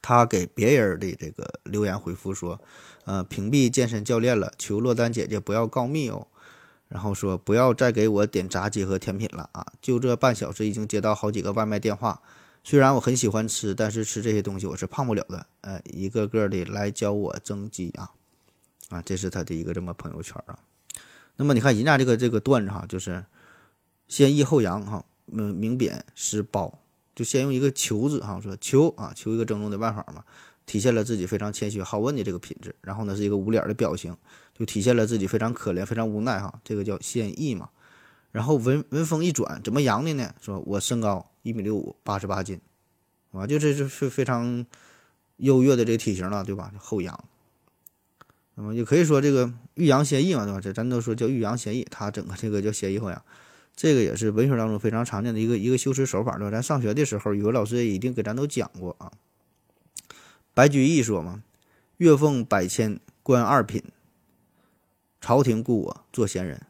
[0.00, 2.58] 他给别人的这个留言回复说，
[3.04, 6.26] 呃，屏蔽健身教练了，求落单姐姐不要告密哦。
[6.88, 9.66] 然后说不要再给我点炸鸡和甜品了啊！
[9.80, 12.20] 就这半小时已经接到好几个外卖电话，
[12.64, 15.46] 虽然我很喜欢吃，但是吃这些东西我是胖不了的。
[15.62, 18.10] 呃，一个个的来教我增肌啊
[18.90, 19.02] 啊！
[19.02, 20.58] 这是他的一个这么朋友圈啊。
[21.36, 23.24] 那么你看人家这个这个段子哈，就是
[24.06, 26.78] 先抑后扬哈，嗯，明贬实褒，
[27.14, 30.24] 就先用一个求字哈，说求啊，求一个增重的办法嘛，
[30.66, 32.74] 体现了自己非常谦虚好问的这个品质。
[32.80, 34.16] 然后呢，是一个捂脸的表情。
[34.54, 37.70] 就体现了自己非常可怜、非常无奈哈，这个叫先抑嘛。
[38.30, 40.34] 然后文文风一转，怎么扬的呢？
[40.42, 42.60] 说我身高一米六五，八十八斤，
[43.32, 44.64] 啊，就这是非常
[45.36, 46.72] 优越的这个体型了，对吧？
[46.78, 47.24] 后仰。
[48.54, 50.60] 那么也可以说这个欲扬先抑嘛，对吧？
[50.60, 53.24] 这咱都说叫欲扬先抑，他整个这个叫先抑后扬，
[53.74, 56.50] 这个也是文学当中非常常见的一个一个修辞手法，对吧？
[56.50, 59.10] 咱上学的时候，语文老师也一定给咱都讲过啊。
[60.54, 61.42] 白居易说嘛
[61.96, 63.82] ：“月俸百千，官二品。”
[65.22, 66.60] 朝廷雇我做闲人，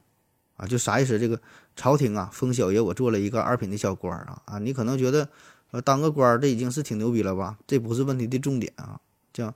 [0.56, 1.18] 啊，就啥意思？
[1.18, 1.40] 这个
[1.74, 4.58] 朝廷啊，封小爷我做了一个二品的小官啊啊！
[4.58, 5.28] 你可能觉得，
[5.70, 7.58] 呃，当个官这已经是挺牛逼了吧？
[7.66, 9.00] 这不是问题的重点啊，
[9.32, 9.54] 叫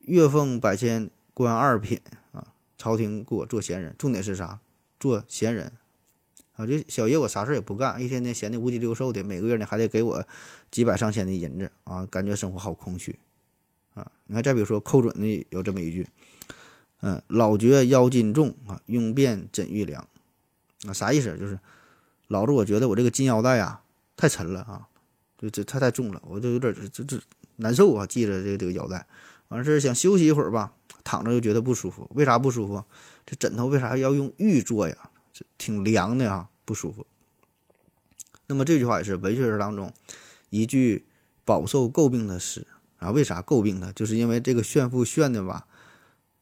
[0.00, 2.00] 月俸百千，官二品
[2.32, 4.60] 啊，朝廷给我做闲人，重点是啥？
[4.98, 5.72] 做闲人
[6.54, 6.66] 啊！
[6.66, 10.26] 这小爷我啥事也不干，一天天闲的五鸡六瘦的，每个月呢还得给我
[10.70, 13.18] 几百上千的银子啊，感觉生活好空虚
[13.94, 14.10] 啊！
[14.26, 16.06] 你看，再比如说寇准的有这么一句。
[17.02, 20.08] 嗯，老觉腰筋重啊，用便枕玉凉，
[20.86, 21.36] 啊，啥意思？
[21.38, 21.58] 就是
[22.28, 23.82] 老子我觉得我这个金腰带啊
[24.16, 24.88] 太沉了啊，
[25.38, 27.20] 就这太太重了，我就有点这这
[27.56, 29.06] 难受啊，系着这个这个腰带，
[29.48, 30.72] 完事想休息一会儿吧，
[31.04, 32.84] 躺着又觉得不舒服，为啥不舒服？
[33.24, 34.96] 这枕头为啥要用玉做呀？
[35.32, 37.06] 这挺凉的啊，不舒服。
[38.46, 39.92] 那么这句话也是文学史当中
[40.50, 41.04] 一句
[41.44, 42.66] 饱受诟病的诗
[42.98, 43.92] 啊，为啥诟病它？
[43.92, 45.66] 就是因为这个炫富炫的吧。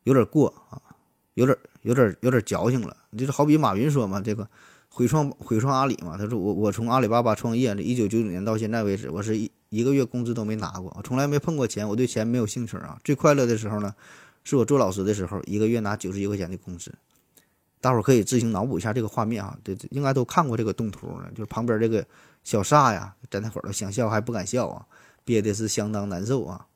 [0.04, 0.93] 有点过啊，
[1.35, 2.97] 有点有点有点矫情了。
[3.16, 4.49] 就是好比马云说嘛，这个
[4.88, 12.99] 毁创毁创阿里嘛，他说我我从阿里巴巴创业，这一九九九年到现在为止，我是一一个月工资都没拿过，我从来没碰过钱，我对钱没有兴趣啊。
[13.05, 13.94] 最快乐的时候呢，
[14.44, 16.92] 是我做老师的时候，一个月拿九十一块钱的工资。
[17.81, 22.07] 大伙儿可以自行脑补一下这个画面啊，这应该都看过这个动图呢，就是旁边这个
[22.42, 24.87] 小撒呀，在那会儿都想笑还不敢笑啊，
[25.25, 26.66] 憋的是相当难受啊。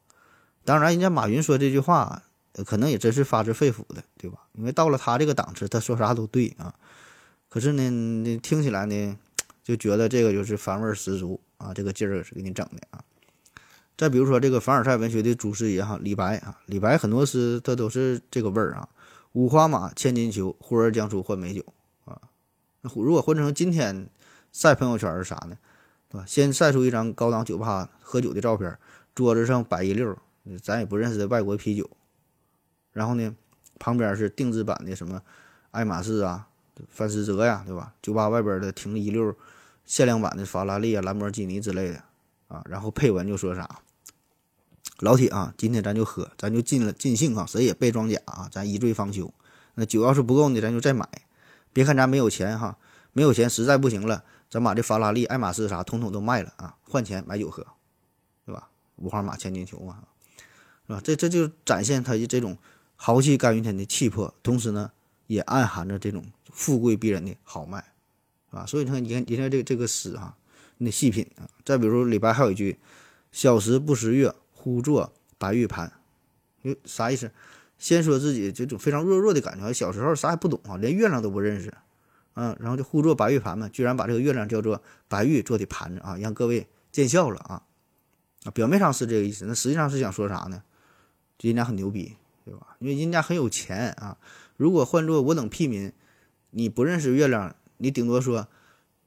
[0.64, 2.22] 当然，人家马云说这句话。
[2.64, 4.38] 可能也真是发自肺腑的，对吧？
[4.54, 6.74] 因为到了他这个档次，他说啥都对啊。
[7.48, 9.16] 可是呢，你听起来呢，
[9.64, 13.02] 就觉得这个就是反味十足啊，这个劲儿是给你整的啊。
[13.96, 18.88] 再比如说这个凡尔赛文学的祖师爷哈，李白啊，李白很多诗他都是这个味儿啊。
[19.32, 21.64] 五花马，千金裘，呼儿将出换美酒
[22.04, 22.20] 啊。
[22.80, 24.08] 那如果换成今天
[24.52, 25.56] 晒朋友圈是啥呢？
[26.10, 26.24] 对吧？
[26.26, 28.78] 先晒出一张高档酒吧喝酒的照片，
[29.14, 30.16] 桌子上摆一溜
[30.62, 31.88] 咱也不认识的外国啤酒。
[32.92, 33.34] 然后呢，
[33.78, 35.22] 旁边是定制版的什么
[35.70, 36.48] 爱马仕啊、
[36.88, 37.94] 范思哲呀，对吧？
[38.02, 39.36] 酒吧外边的停一溜
[39.84, 42.02] 限量版的法拉利啊、兰博基尼之类的
[42.48, 42.64] 啊。
[42.68, 43.80] 然后配文就说啥
[45.00, 49.32] ：“老铁啊，今天咱就喝，咱就尽了尽兴啊，谁也别装假啊，咱一醉方休。
[49.74, 51.08] 那酒要是不够呢，咱就再买。
[51.72, 52.76] 别看咱没有钱哈，
[53.12, 57.64] 没有钱实在不行了，咱把这法拉利、爱马仕啥统统都卖了啊，换钱买酒喝，
[58.44, 58.68] 对吧？
[58.96, 60.02] 五花马，千金裘嘛，
[60.86, 61.00] 是吧？
[61.04, 62.58] 这这就展现他这种。”
[63.00, 64.90] 豪气干云天的气魄，同时呢，
[65.28, 67.92] 也暗含着这种富贵逼人的豪迈，
[68.50, 70.36] 啊，所以你看，你看，你看这这个诗啊，
[70.78, 71.48] 你细品啊。
[71.64, 72.76] 再比如李白还有一句
[73.30, 75.92] “小时不识月，呼作白玉盘”，
[76.62, 77.30] 有啥意思？
[77.78, 81.72] 先说自己这种非常弱弱的感觉，小时候啥也不懂啊，连月亮都不认识，
[82.34, 87.62] 嗯，然后就呼作白玉盘嘛，居然把这个月亮叫做白玉做的盘子啊，让各位见笑了啊，
[88.42, 90.64] 啊，表面上是这个意思，那实际上是想说啥呢？
[91.40, 92.16] 人家很牛逼。
[92.48, 92.76] 对吧？
[92.78, 94.16] 因为人家很有钱啊。
[94.56, 95.92] 如果换做我等屁民，
[96.50, 98.48] 你不认识月亮，你顶多说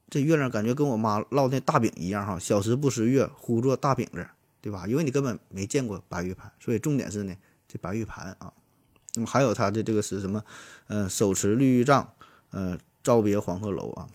[0.08, 2.38] 这月亮感觉跟我妈烙那大饼一样哈。
[2.38, 4.24] 小时不识月，呼作大饼子，
[4.60, 4.86] 对吧？
[4.86, 7.34] 因为你根本没见过白玉盘，所以重点是呢，
[7.66, 8.52] 这白玉盘啊。
[9.14, 10.44] 那么还有他的这个是什么？
[10.86, 12.14] 嗯，手持绿玉杖，
[12.50, 14.08] 呃，照别黄鹤楼啊。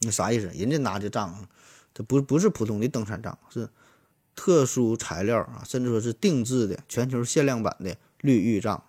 [0.00, 0.46] 那啥意思？
[0.48, 1.46] 人家拿这杖，
[1.92, 3.68] 这不不是普通的登山杖，是
[4.34, 7.96] 特殊材料啊，甚至说是定制的全球限量版的。
[8.20, 8.82] 绿玉杖，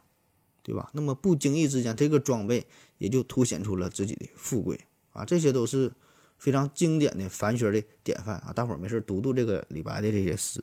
[0.64, 0.90] 对吧？
[0.94, 2.66] 那么不经意之间，这个装备
[2.98, 4.80] 也就凸显出了自己的富贵
[5.14, 5.24] 啊！
[5.26, 5.92] 这些都是
[6.38, 8.52] 非常经典的凡学的典范啊！
[8.54, 10.62] 大伙儿没事读读这个李白的这些诗。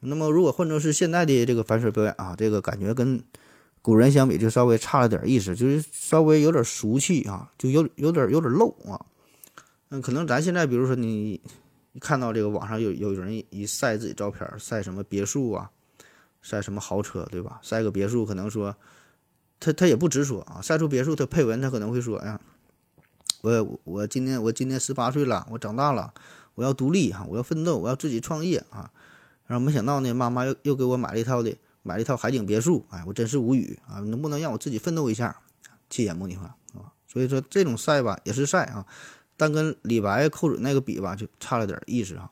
[0.00, 3.22] 那么，如果换成是现在的这个反水表演啊，这个感觉跟
[3.82, 9.04] 古人相比就稍微差了点意思，就是稍微有点俗气啊，就有有点有点漏啊。
[9.90, 11.40] 嗯，可能咱现在比如说你
[11.92, 15.70] 一看到这个网上有有人一晒自己照片，晒什么别墅啊，
[16.42, 17.60] 晒什么豪车，对吧？
[17.62, 18.74] 晒个别墅，可能说
[19.58, 22.40] 他他也不直说啊，晒出别墅他配文他可能会说，哎呀，
[23.42, 26.12] 我我今年我今年十八岁了，我长大了，
[26.54, 28.90] 我要独立哈，我要奋斗，我要自己创业啊。
[29.46, 33.98] 然后没想到呢，妈妈又又给我买了一套的，买了一套海景别墅，哎，我真是无语啊！
[34.00, 35.36] 能不能让我自己奋斗一下，
[35.88, 36.92] 弃眼目你话啊？
[37.08, 38.86] 所以说这种晒吧也是晒啊，
[39.36, 42.22] 但跟李白寇准那个比吧，就差了点意思哈。
[42.22, 42.30] 啊，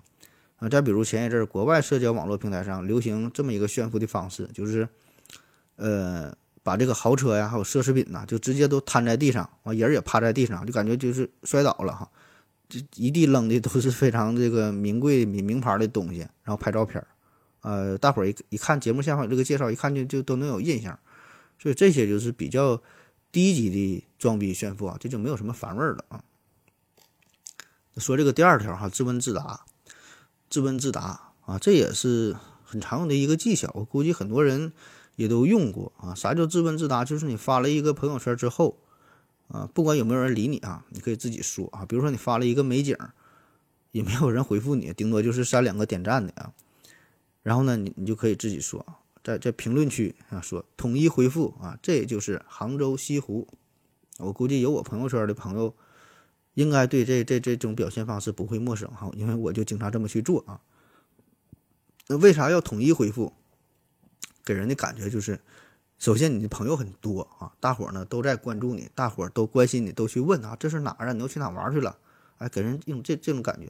[0.58, 4.88] 啊再比如前一阵国外社交网络平台上流行这么一个炫富的方式，就是，
[5.76, 12.10] 呃，把这个豪车呀，还有奢侈品呐，就直接都摊在地上，完人也趴在地上，就感觉就是摔倒了哈。
[12.68, 17.06] 这一地扔的都是非常这个名贵名名牌的东西，然后拍照片儿，
[17.62, 20.98] 呃，大伙儿一一看节目下方有这个介绍，一看就就都能有印象，
[21.58, 22.82] 所以这些就是比较
[23.30, 26.22] 低级的装逼炫富啊，这就没有什么反味儿了啊。
[27.96, 29.64] 说这个第二条哈，自问自答，
[30.50, 34.72] 自问自答啊，这也是很常用的一个技巧，我估计很多人
[35.16, 36.14] 也都用过啊。
[36.14, 37.04] 啥叫自问自答？
[37.04, 38.78] 就是你发了一个朋友圈之后。
[39.48, 41.86] 啊，不管有没有人理你啊，你可以自己说啊。
[41.86, 42.94] 比如说你发了一个美景，
[43.92, 46.52] 也没有人回复你，顶多就是三两个点赞的啊。
[47.42, 48.84] 然后呢，你你就可以自己说，
[49.24, 53.48] 在在评论区啊说统一回复啊，这就是杭州西湖。
[54.18, 55.74] 我估计有我朋友圈的朋友，
[56.58, 60.60] 应该对这这这种表现方式不会陌生哈，因为我就经常这么去做啊。
[62.08, 63.32] 那为啥要统一回复？
[64.44, 65.40] 给人的感觉就是。
[66.00, 71.12] 首先，你的朋友很多啊，大伙儿呢都在关注你，大伙儿都关心你，都去问啊，这是哪儿啊？
[71.12, 71.96] 你又去哪玩去了？
[72.38, 73.68] 哎，给人一种这这种感觉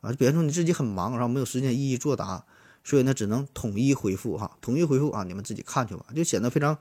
[0.00, 0.12] 啊。
[0.16, 2.44] 别说你自己很忙，然后没有时间一一作答，
[2.84, 6.76] 所以呢，只能统一回复哈，统一回复啊，你们自己看去吧，就显得非常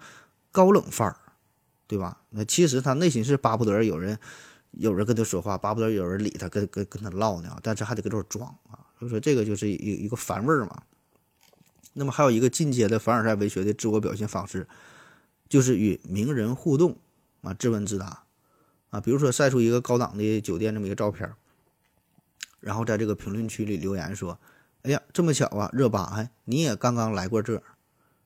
[0.52, 1.18] 高冷范儿，
[1.88, 2.22] 对吧？
[2.32, 4.20] 那其实他内心是巴不得有人
[4.72, 8.86] 有人跟他说话，巴不得有人理他，跟跟跟他唠呢，但是还得搁这儿装啊。
[9.00, 10.84] 所以说，这个就是一一个烦味儿嘛。
[11.94, 14.68] 那么还有一个进阶的凡尔赛文学的自我表现方式，
[15.50, 16.98] 就是与名人互动
[17.42, 18.24] 啊，自问自答
[18.92, 19.02] 啊。
[19.02, 21.34] 比如说晒出一个高档的酒店这么一个照片，
[22.60, 24.38] 然后在这个评论区里留言说
[24.84, 27.64] ：“哎呀，这么巧啊，热巴，哎，你也刚刚来过这儿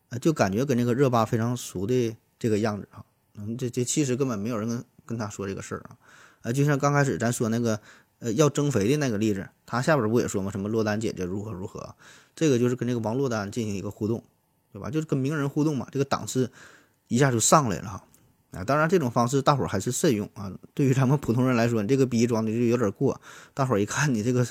[0.10, 3.06] 啊，就感觉跟那个热巴非常熟的这个样子啊。
[3.36, 5.97] 嗯，这这其实根本没有人跟跟他说这个事儿啊。
[6.43, 7.79] 啊，就像刚开始咱说那个
[8.19, 10.51] 呃要增肥的那个例子，他下边不也说吗？
[10.51, 11.95] 什么落单姐姐如何如何。”
[12.36, 14.23] 这个就是跟这个王珞丹进行一个互动，
[14.71, 14.89] 对吧？
[14.89, 16.51] 就是跟名人互动嘛，这个档次
[17.08, 18.03] 一下就上来了哈。
[18.51, 20.51] 啊，当然这种方式大伙儿还是慎用啊。
[20.73, 23.21] 对于咱们普通人来说，你这个逼装的就有点过，
[23.53, 24.43] 大伙儿一看你这个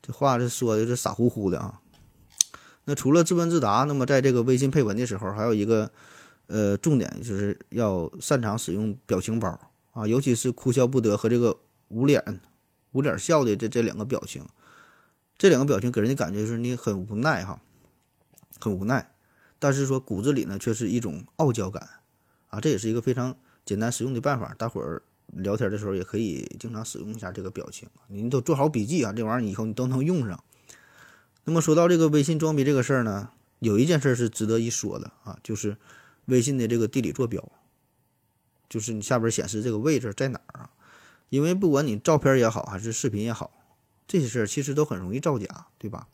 [0.00, 1.78] 这话这说的是傻乎乎的啊。
[2.84, 5.90] 那除了自问自答，那么在这个微信配文的时候，还有一个
[6.46, 9.58] 呃重点就是要擅长使用表情包
[9.96, 12.40] 啊，尤其是哭笑不得和这个捂脸
[12.92, 14.44] 捂脸笑的这这两个表情。
[15.38, 17.60] 这两个表情给人的感觉就是你很无奈哈，
[18.60, 19.10] 很无奈，
[19.58, 21.88] 但是说骨子里呢却是一种傲娇感，
[22.48, 30.42] 啊，这也是一个非常简单实用的办法，大伙儿聊天的时候也可以经常使用一下这个表情，您都做好笔记啊，这玩意儿以后你都能用上。
[31.44, 35.76] 那么说到这个微信装逼这个事儿呢，有一件事是值得一说的啊，就是
[36.24, 37.52] 微信的这个地理坐标，
[38.68, 40.70] 就是你下边显示这个位置在哪儿啊？
[41.28, 43.50] 因为不管你照片也好，还是视频也好。
[44.06, 46.06] 这些事儿其实都很容易造假，对吧？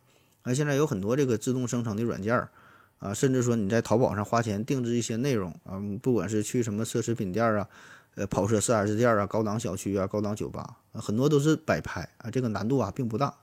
[0.42, 2.50] 啊，现在有很多这个自动生成的软件儿，
[2.98, 7.68] 啊，甚至说你在淘宝上花钱定制一些内容啊，不管是去什么奢侈品店啊，
[8.14, 13.34] 呃，跑车 4S 店啊，高档小区啊，高档酒吧，很多都是摆拍啊，这个难度啊并不大。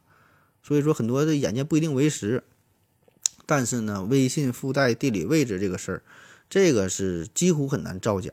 [0.63, 2.43] 所以说很多的眼见不一定为实，
[3.45, 6.03] 但是呢，微信附带地理位置这个事儿，
[6.49, 8.31] 这个是几乎很难造假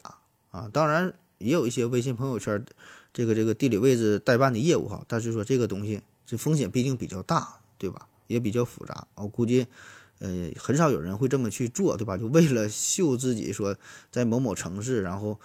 [0.56, 0.70] 啊。
[0.72, 2.64] 当然也有一些微信朋友圈。
[3.12, 8.06] 这个这个地理位置代办的业务哈，但是说这个东西这风险毕竟比较大，对吧？
[8.26, 9.66] 也比较复杂，我估计，
[10.18, 12.18] 呃，很少有人会这么去做，对吧？
[12.18, 13.74] 就为了秀自己说
[14.10, 15.40] 在某某城市，然后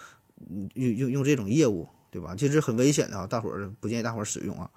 [0.73, 2.35] 用用用这种业务，对吧？
[2.35, 4.69] 其实很危险的啊，大伙儿不建议大伙儿使用啊。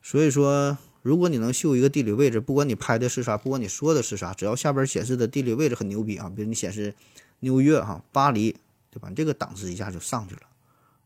[0.00, 6.94] 所以说，如果你能秀一个地理位置，不管你拍的是啥，不管你说的是啥，只要下边显示的地理位置很牛逼啊，比如你显示
[7.40, 8.56] 纽约哈、巴黎，
[8.90, 9.10] 对吧？
[9.14, 10.42] 这个档次一下就上去了。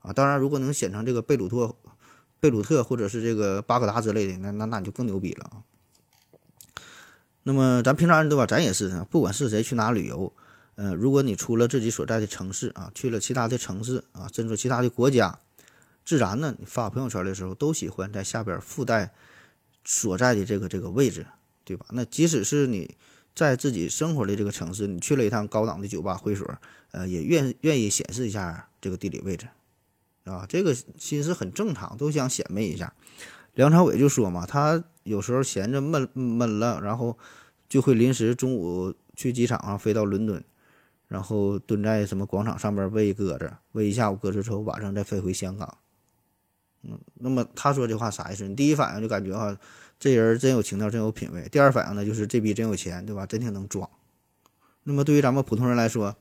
[0.00, 1.74] 啊，当然，如果能选成这个贝鲁特、
[2.40, 5.62] 贝鲁特或者是这个巴格达之类的，那那那你就更牛逼了啊。
[7.42, 8.46] 那么咱平常人对吧？
[8.46, 10.32] 咱也是，不管是谁去哪旅游，
[10.76, 15.38] 嗯，如果你出了自己所在的城市啊，去了其他的城市啊，甚至其他的国家，
[16.04, 19.12] 自然呢，你发朋友圈的时候都喜欢在下边附带
[19.84, 21.26] 所在的这个这个位置，
[21.64, 21.86] 对吧？
[21.90, 22.96] 那即使是你
[23.34, 26.46] 在自己生活的这个城市，你去了一趟高档的酒吧会所，
[26.94, 29.48] 呃，也愿愿意显示一下这个地理位置，
[30.22, 32.94] 啊，这个其实很正常，都想显摆一下。
[33.54, 37.18] 梁朝伟就说嘛，他有时候闲着闷闷了，然后
[37.68, 40.44] 就会临时中午去机场上飞到伦敦，
[41.08, 45.78] 然后蹲在什么广场上边喂鸽子，喂一下午鸽子之后，晚上再飞回香港。
[46.82, 48.46] 嗯，那么他说这话啥意思？
[48.46, 49.58] 你第一反应就感觉哈，
[49.98, 51.48] 这人真有情调，真有品位。
[51.48, 53.26] 第二反应呢，就是这逼真有钱，对吧？
[53.26, 53.90] 真挺能装。
[54.84, 56.14] 那么对于咱们普通人来说，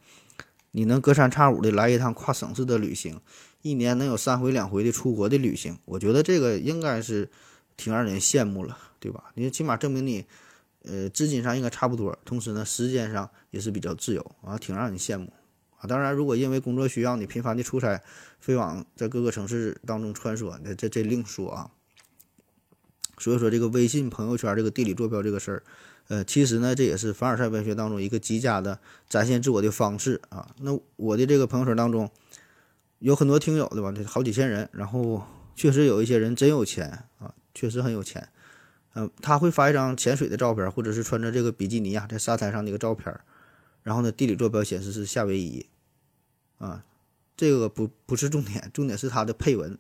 [0.76, 3.22] 你能隔三差五的来一趟跨省市的旅行？
[3.62, 7.30] 一年能有三回两回的出国的旅行，我觉得这个应该是
[7.78, 9.32] 挺让人羡慕了，对吧？
[9.36, 10.26] 你起码证明你，
[10.82, 15.32] 呃，资金上应该差不多，同时呢，时间上也是比较自由啊，挺让人羡慕
[15.80, 15.86] 啊。
[15.88, 18.02] 当然，如果因为工作需要你频繁的出差，
[18.40, 21.72] 飞往在各个城市当中穿梭，那这这另说啊。
[23.20, 25.64] 所以说，这个微信朋友圈这个地理坐标这个事儿，
[26.08, 28.80] 呃，其实呢，这也是凡尔赛文学当中一个极佳的
[29.10, 30.54] 展现自我的方式啊。
[30.60, 32.10] 那我的这个朋友圈当中。
[33.00, 33.92] 有很多听友对吧？
[33.92, 35.22] 这好几千人，然后
[35.58, 38.30] 确实有一些人真有钱啊，确实很有钱。
[38.94, 43.14] 嗯，他会发一张潜水的照片，或者是穿着这个比基尼啊，在沙滩上的一个照片。
[43.82, 45.66] 然后呢，地理坐标显示是夏威夷。
[46.60, 46.86] 啊，
[47.36, 49.78] 这个不不是重点，重点是他的配文。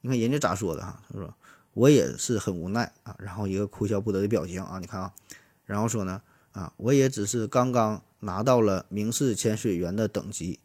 [0.00, 1.02] 你看人家咋说的哈？
[1.12, 1.34] 他说
[1.78, 5.12] 我也是很无奈啊，然后一个哭笑不得的表情啊，你看啊，
[5.64, 6.20] 然后说呢
[6.50, 10.58] 啊，我也只是刚刚拿到了明式潜水员的等级。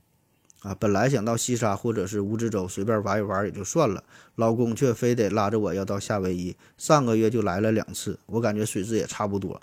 [0.62, 4.04] 啊，本来想到西沙或者是蜈支洲随便玩一玩也就算了，
[4.36, 6.56] 老公却非得拉着我要到夏威夷。
[6.78, 9.62] 上个月就来了两次，我感觉水质也差不多，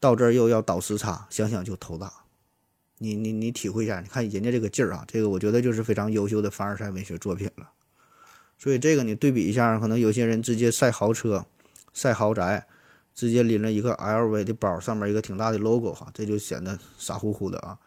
[0.00, 2.10] 到这儿又要倒时差，想想就头大。
[2.98, 7.68] 你你你体会一下，你看人家这个劲儿啊，这个我觉得就是非常优秀的凡尔赛文学作品了。
[8.58, 11.44] 所以这个你对比一下，可能有些人直接晒豪车、
[11.92, 12.66] 晒豪宅，
[13.14, 17.78] 直接拎了一个 LV 的包，上面一个挺大的 logo 哈，这就显得傻乎乎的啊。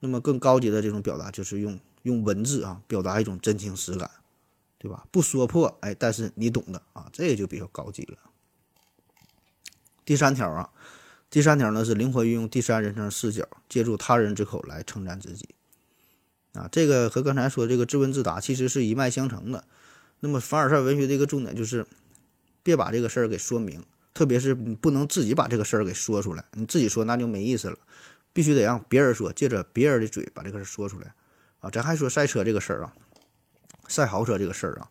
[0.00, 4.10] 那么更高级的这种表达就是用用文字啊表达一种真情实感，
[4.78, 5.06] 对吧？
[5.10, 8.18] 不说破，哎，但是你懂的啊，这个就比较高级了。
[10.04, 10.70] 第三条啊，
[11.28, 15.48] 第三条呢是灵活运用第三人称视角，借助他人之口来称赞自己
[16.54, 19.64] 啊，这个和刚才说这个自问自答其实是一脉相承的。
[20.20, 21.86] 那么凡尔赛文学的一个重点就是
[22.62, 23.84] 别把这个事儿给说明，
[24.14, 27.78] 特别是你不能自己把这个事儿给说出来，你自己说那就没意思了。
[28.30, 31.12] 必须得让别人说，借着别人的嘴把这个事儿说出来，
[31.58, 32.92] 啊，咱还说赛车这个事儿啊，
[33.88, 34.88] 赛豪车这个事儿啊，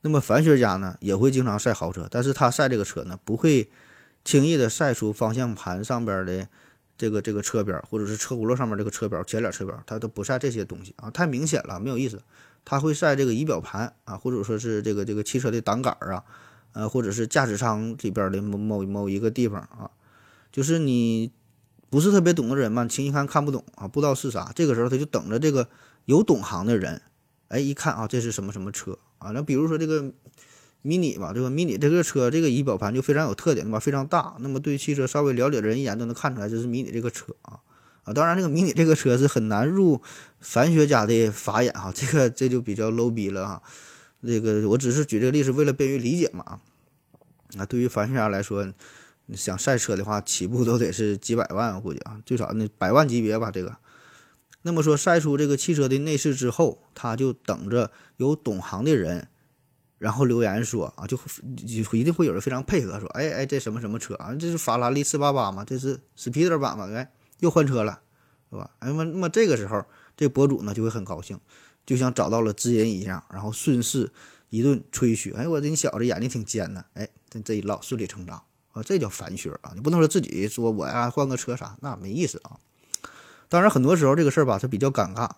[0.00, 3.70] 那么凡学家呢也会经常赛豪车，但是他赛这个车呢不会
[4.24, 6.48] 轻易的赛出方向盘上边的
[6.96, 12.22] 这个这个车标，或者是车轱辘上面这个车标、前脸车标，它都不晒这些东西啊，太明显了，没有意思。
[12.64, 16.24] 他会晒这个仪表盘啊，或者说是这个这个汽车的挡杆啊，
[16.72, 19.90] 呃，或者是驾驶舱里边的某某某一个地方啊，
[20.52, 21.32] 就是你。
[21.90, 24.50] 不是特别懂的人嘛，轻易看看不懂啊，不知道是啥。
[24.52, 25.68] 这个时候他就等着这个
[26.06, 27.00] 有懂行的人，
[27.46, 29.30] 哎，一看啊，这是什么什么车啊？
[29.30, 30.12] 那比如说这个
[30.86, 33.80] 迷你吧，这个迷你这个车，这个仪表盘就非常有特点，对吧？
[33.80, 34.36] 非常大。
[34.38, 37.58] 那么对汽车稍微了解的人一眼都能看出来这是迷你这个车啊
[38.04, 38.12] 啊！
[38.12, 40.00] 当然，这个迷你这个车是很难入
[40.38, 43.62] 凡学家的法眼哈，这个这就比较 low 逼了哈。
[44.24, 46.60] 这个我只是举这个例子，为了便于理解嘛啊。
[47.54, 48.72] 那对于凡学家来说。
[49.34, 53.50] 想赛车的话，起步都得是几百万，我估计啊，最少那百万级别吧。
[53.50, 53.78] 这个，
[54.60, 59.28] 那么说晒出这个汽车的内饰之后，他就等着有懂行的人，
[59.98, 64.34] 然后留言说啊，就就一定会有人非常配合说，哎哎，这什么什么车啊？
[64.34, 65.64] 这是法拉利四八八吗？
[65.64, 66.88] 这是 Speeder 版吗？
[66.92, 68.00] 哎，又换车了，
[68.50, 68.70] 是吧？
[68.80, 69.84] 哎，那么那么这个时候，
[70.16, 71.38] 这博主呢就会很高兴，
[71.86, 74.12] 就像找到了知音一样，然后顺势
[74.50, 78.42] 一顿吹嘘，哎，我这你小子眼睛挺尖的，哎，这这一唠顺理成章。
[78.72, 79.70] 啊，这叫反学啊！
[79.76, 82.58] 你不能说自己说我呀换个车啥，那没意思啊。
[83.48, 85.30] 当然，很多时候这个事儿吧，它比较尴尬。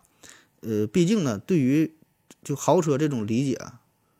[0.62, 1.94] 呃，毕竟呢，对于
[2.42, 3.60] 就豪车这种理解，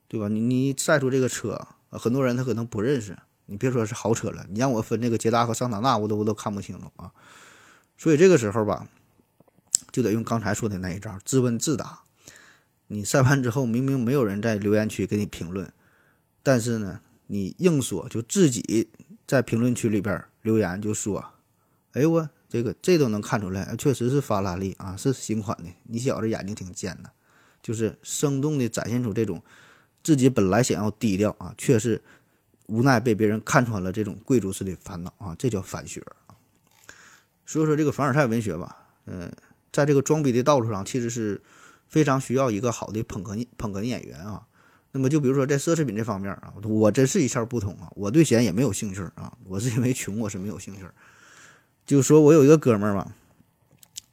[0.09, 0.29] 对吧？
[0.29, 3.17] 你你晒出这个车，很多人他可能不认识。
[3.47, 7.13] 你别说是豪车了，你让我分这个捷达和桑塔纳，我都我都看不清楚啊。
[7.97, 8.89] 所以这个时候吧，
[9.93, 12.01] 就得用刚才说的那一招，自问自答。
[12.89, 15.73] 你晒完之后，明明没有人在留言区给你评论，
[16.43, 18.91] 但是呢，你硬说就自己。
[19.27, 21.33] 在评论区里边留言就说
[21.95, 25.65] ：“哎我这个这都能看出来，确实是法拉利啊，是新款的。
[25.83, 27.11] 你小子眼睛挺尖的，
[27.61, 29.43] 就是生动的展现出这种
[30.07, 32.01] 自己本来想要低调啊，却是
[32.67, 36.01] 无奈被别人看穿了这种贵族式的烦恼啊，这叫反学。
[37.45, 39.33] 所以说这个凡尔赛文学吧，嗯，
[39.73, 41.43] 在这个装逼的道路上其实是
[41.89, 44.47] 非常需要一个好的捧哏捧哏演员啊。
[44.93, 50.83] 那么就比如说在奢侈品这方面啊，我真是一窍不通啊，我对钱也没有兴趣啊，我是因为穷，我是没有兴趣。
[51.85, 53.13] 就说我有一个哥们儿嘛，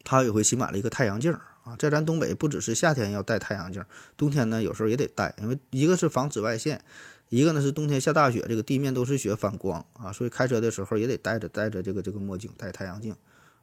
[0.04, 1.32] 他有回新买了一个太阳镜
[1.64, 3.84] 啊，在咱东北不只是夏天要戴太阳镜，
[4.18, 6.84] 冬天呢有时候也得戴，因为一个是防紫外线，
[7.30, 13.16] 一个呢是冬天下大雪，这个地面都是雪反光啊，所以开车的时候也得戴着戴着这个这个墨镜，戴太阳镜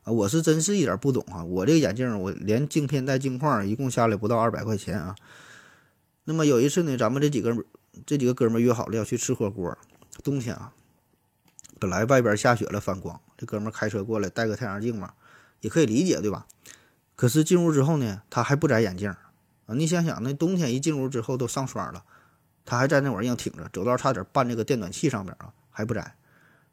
[0.03, 0.13] 啊。
[0.13, 5.15] 我是真是一点不懂啊，我这个眼镜我连镜片带镜框一共下来不到二百块钱啊。
[6.25, 7.55] 那么有一次呢，咱们这几个
[8.07, 9.77] 这几个哥们约好了要去吃火锅，
[10.25, 10.73] 冬天啊。
[11.79, 15.15] 本来外边下雪了，反光，这哥们开车过来，戴个太阳镜嘛，
[15.61, 16.47] 也可以理解，对吧？
[17.21, 19.75] 可是进屋之后呢，他还不摘眼镜啊！
[19.75, 22.03] 你想想，那冬天一进屋之后都上霜了，
[22.65, 26.01] 他还在那玩意儿硬挺着，走道差点绊这个电暖气上边啊，还不摘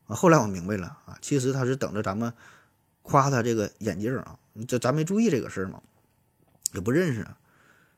[0.05, 0.15] 啊！
[0.15, 2.31] 后来我明白了啊，其实他是等着咱们
[3.01, 5.81] 夸他这个眼镜啊，这咱没注意这个事儿嘛，
[6.71, 7.27] 也不认识。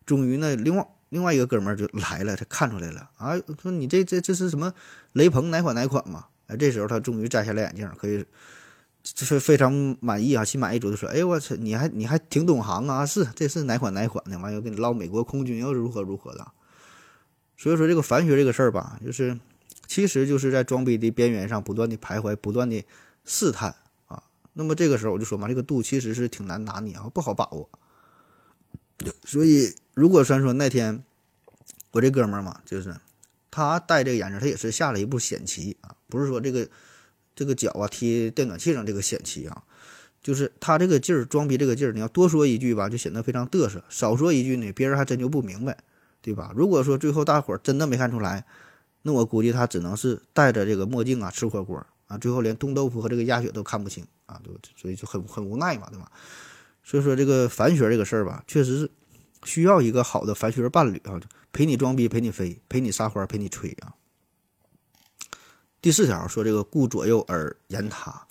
[0.08, 4.74] 终于呢，另外另外一个哥们儿就来了，他看出来了啊，说你这这这是什么
[5.12, 6.26] 雷朋哪款哪款嘛？
[6.48, 8.26] 哎，这时候他终于摘下了眼镜，可以，
[9.04, 13.06] 就是非常满意啊，心满意足的说：“哎，我操，你还你还挺懂行啊！
[13.06, 14.38] 是，这是哪款哪款的？
[14.40, 16.52] 完又跟你唠美国空军又如何如何的。
[17.58, 19.40] 所以说这个凡学这个事儿吧，就是
[19.88, 22.84] 其实就是在装逼的边缘上不断的徘徊，不断的
[23.26, 23.76] 试探
[24.08, 24.24] 啊。
[24.54, 27.70] 那么这个时候我就说嘛，这个度其实是挺难拿捏啊，不好把握。
[29.24, 31.04] 所以如果算说那天
[31.92, 32.96] 我这哥们儿嘛，就是。
[33.52, 36.70] 他戴这个眼镜，他也是下了一步险棋啊，不是说这个
[37.40, 39.64] 这个脚啊踢电暖气上这个险棋啊，
[40.22, 45.78] 就是他这个劲儿装逼这个劲儿，你要多说一句吧，就显得非常嘚瑟；少说一句呢，别人还真就不明白，
[46.22, 46.52] 对吧？
[46.54, 48.44] 如果说最后大伙儿真的没看出来，
[49.04, 51.78] 那我估计他只能是戴着这个墨镜啊吃火锅
[52.08, 54.42] 啊，最后连冻豆腐和这个鸭血都看不清啊，
[54.76, 56.12] 所以就很很无奈嘛，对吧？
[56.84, 58.92] 所以说这个凡学这个事儿吧，确实是
[59.46, 61.18] 需要一个好的凡学伴侣啊。
[61.54, 63.96] 陪你装逼，陪你飞，陪你撒欢，陪你吹啊！
[65.82, 68.28] 第四条说这个顾左右而言他，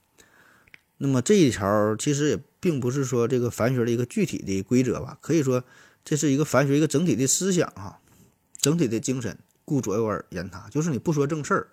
[0.98, 5.64] 那么这一条其实也并不是说这个凡学的一个具体的规则吧，可以说
[6.04, 7.98] 这是一个凡学一个整体的思想啊，
[8.58, 9.38] 整体的精神。
[9.64, 11.68] 顾左右而言他，就是你不说正事儿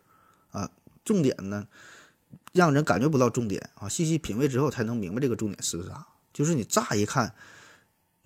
[0.52, 0.70] 啊，
[1.04, 1.68] 重点呢
[2.52, 6.08] 让人感觉不到重点啊，细细品味之后才能明白这个重点是啥。
[6.34, 7.34] 就是你乍一看。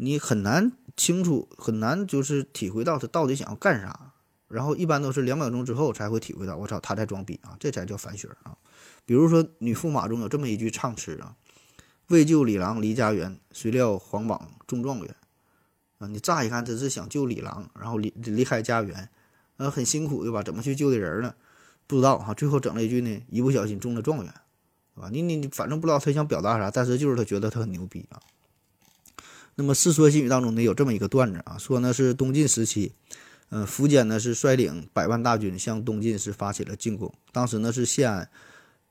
[0.02, 4.14] 你很难清楚，很难就是体会到他到底想要干啥，
[4.50, 8.58] 然后一般都是两秒钟之后才会体会到，我操，他在装逼啊，这才叫反学啊。
[9.06, 11.36] 比如说《女驸马》中有这么一句唱词啊
[12.10, 15.16] ：“为救李郎离家园，谁料皇榜中状元。”
[16.00, 19.10] 啊，你乍一看他是想救李郎，然后离离开家园，
[19.58, 20.42] 呃，很辛苦对吧？
[20.42, 21.36] 怎么去救的人呢？
[21.88, 22.34] 不知道哈。
[22.34, 24.34] 最后整了一句呢，一不小心中了状元，
[24.96, 25.10] 对吧？
[25.12, 28.22] 你你你，反正不知道他想表达啥，但是就是他觉得他很牛逼啊。
[29.56, 32.94] 那么《世说新语》当中呢，有这么一个段子啊，说呢是东晋时期，
[33.50, 37.14] 呃，苻坚呢是率领百万大军向东晋是发起了进攻。
[37.32, 38.30] 当时呢是谢安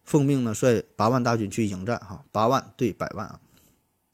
[0.05, 3.41] 奉命呢率八万大军去迎战，哈，八万对百万啊，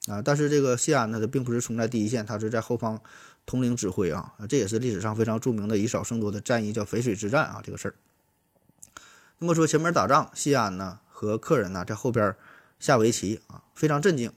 [0.09, 3.01] 啊，但是这个谢安呢，他并不是冲在第一线，他是在后方
[3.47, 7.95] 统领指挥啊，这也是历史上非常著名的以少胜多的战役，叫淝水之战啊，这个事儿。
[9.39, 12.35] 那么说前面打仗，谢安呢和客人呢在后边
[12.79, 14.33] 下围棋啊，非常镇静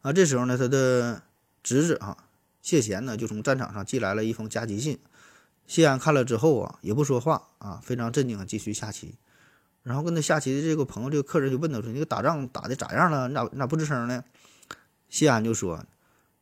[0.00, 1.22] 啊，这时候呢他的。
[1.64, 2.16] 侄子啊，
[2.60, 4.98] 谢贤呢就从战场上寄来了一封加急信。
[5.66, 9.14] 谢安看了之后啊，也不说话啊，非常镇静，继续下棋。
[9.82, 13.26] 然后跟他下棋的这个朋友，这个客人就问他说：“你个打仗打的咋样了？
[13.28, 14.22] 你咋你咋不吱声呢？”
[15.08, 15.84] 谢安就说：“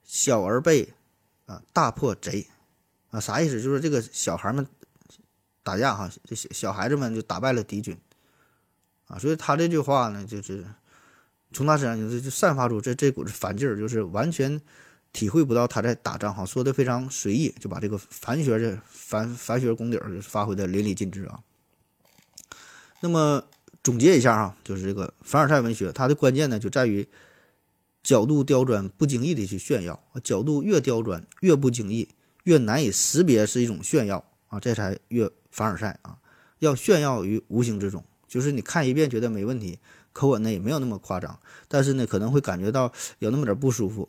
[0.05, 0.93] 小儿辈
[1.47, 2.47] 啊，大破贼
[3.11, 3.63] 啊，啥意思？
[3.63, 4.67] 就是这个小孩们
[5.63, 7.97] 打架哈，这小小孩子们就打败了敌军
[9.07, 9.19] 啊。
[9.19, 10.67] 所以他这句话呢，就是
[11.53, 14.61] 从他身上就就散发出这这股子反劲儿，就是完全。
[15.13, 21.41] 体会不到他在打仗哈，说的非常随意，就把这个凡学的凡凡学功底儿发挥的淋漓尽致啊。
[23.01, 23.45] 那么
[23.83, 27.09] 总结一下啊，就是这个凡尔赛文学，它的关键呢就在于
[28.03, 32.09] 角度刁钻、不经意的去炫耀，角度越刁钻、越不经意、
[32.45, 36.19] 越难以识别是一种炫耀啊，这才越凡尔赛啊。
[36.61, 39.79] 要炫耀于无形之中，就是你看一遍觉得没问题，
[40.13, 44.09] 口吻呢也没有那么夸张，但是呢可能会感觉到有那么点不舒服。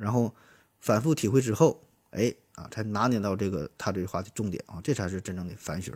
[0.00, 0.34] 然后
[0.80, 5.92] 反复体会之后，哎啊，才拿捏到这个他这句话的重点啊，这才是真正的反学。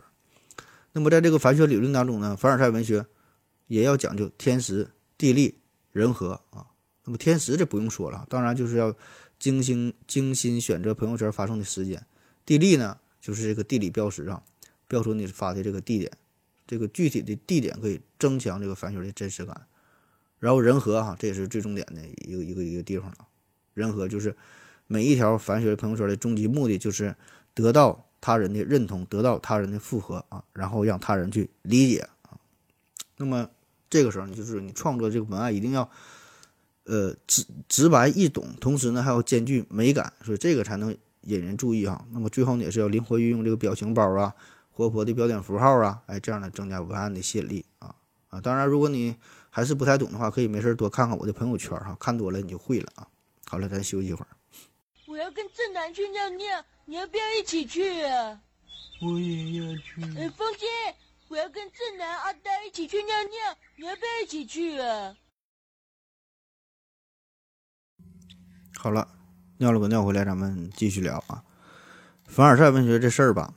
[0.93, 3.05] 那么在这个反学理论当中呢，凡尔赛文学
[3.67, 5.59] 也要讲究天时、地利、
[5.91, 6.67] 人和啊。
[7.03, 8.95] 那么天时这不用说了，当然就是要
[9.37, 12.05] 精心精心选择朋友圈发送的时间。
[12.45, 14.41] 地利呢，就是这个地理标识啊，
[14.87, 16.11] 标出你发的这个地点，
[16.65, 19.67] 这个具体的地点可以增强这个反学的真实感。
[20.39, 23.27] 然后人和哈，这也是最重点的一个一个一个地方了。
[23.75, 24.35] 人和就是
[24.87, 27.15] 每一条凡学的朋友圈的终极目的就是
[27.53, 32.33] 得到他人的认同，得到他人的附和啊，然后让他人去理解啊。
[33.17, 33.47] 那么
[33.87, 35.87] 这个时候，你就是你创作这个文案一定要，
[36.85, 42.03] 呃，直直白易懂，同时呢还要兼具美感，所以这个才能引人注意哈。
[42.11, 44.33] 那么最后呢，也是要灵活运用这个表情包啊，
[44.71, 47.93] 活泼的标点符号啊，哎，这样呢增加文案的吸引力啊
[48.29, 48.41] 啊。
[48.41, 49.15] 当然，如果你
[49.49, 53.07] 还是不太懂的话，可以没事多看看我的朋友圈哈，看多了你就会了啊。
[53.55, 54.27] 好了，咱休息一会儿。
[55.07, 58.41] 我要跟正南去尿尿，你要不要一起去啊？
[59.01, 60.01] 我也要去。
[60.19, 60.67] 哎，风姐，
[61.29, 65.15] 我要跟正南、阿呆一起去尿尿，你要不要一起去啊？
[68.75, 69.07] 好了，
[69.59, 71.41] 尿了个尿回来，咱们继续聊啊。
[72.27, 73.53] 凡尔赛文学这事儿吧，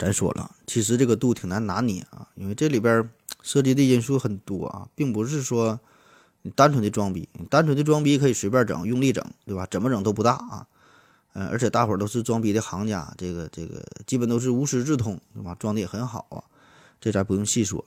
[0.00, 3.08] 咱说了，其实这个度挺难拿捏啊，因为这里边
[3.40, 5.78] 涉及的因素很多啊，并不是说
[6.46, 9.66] 你单纯的装逼，你单纯的装逼可以随便整，用力整，对吧？
[9.68, 10.68] 怎么整都不大啊。
[11.32, 15.56] 嗯，而且大伙儿都是装逼的行家，这个这个基本都是无师自通，对吧？
[15.58, 16.44] 装的也很好啊，
[17.00, 17.84] 这咱不用细说。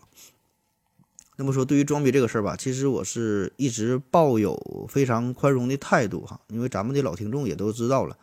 [1.37, 8.17] 那么说，对于装逼这个事儿吧，其实我是一直抱有非常宽容的态度哈，因为咱们的老听众也都知道了，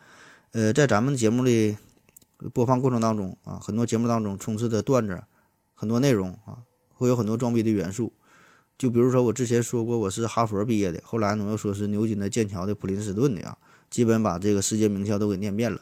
[0.51, 1.75] 呃，在咱们节目的
[2.53, 5.23] 播放过程当中啊，很多节目当中充斥的段子，
[5.73, 6.61] 很多内容啊，
[6.93, 8.13] 会有很多装逼的元素。
[8.77, 13.57] 就比如说我之前说过我是哈佛毕业的，后来呢又说是牛津的、剑桥的、普林斯顿的啊，
[13.89, 15.81] 基本把这个世界名校都给念遍了。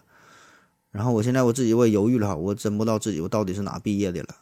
[0.91, 4.35] 然后我现在我自己我也犹豫了哈，我真不知道自己我到底是哪毕业的了。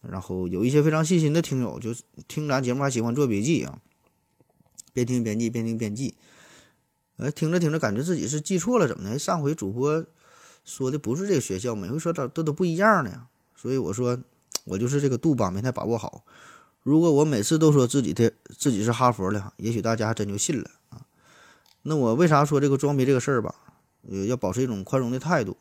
[0.00, 1.94] 然后有一些非常细心的听友，就
[2.26, 3.78] 听咱节目还喜欢做笔记啊，
[4.94, 6.14] 边听边记，边听边记。
[7.18, 9.18] 哎，听着听着，感觉自己是记错了，怎么的？
[9.18, 10.06] 上回主播
[10.64, 13.26] 说的不是这个学校，每回说的都都不一样呢。
[13.56, 14.16] 所以我说，
[14.64, 16.24] 我就是这个度吧，没太把握好。
[16.88, 21.02] 如果我每次都说自己的自己是哈佛的，也许大家还真就信了啊。
[21.82, 23.54] 那我为啥说这个装逼这个事儿吧？
[24.10, 25.56] 呃，要保持一种宽容的态度，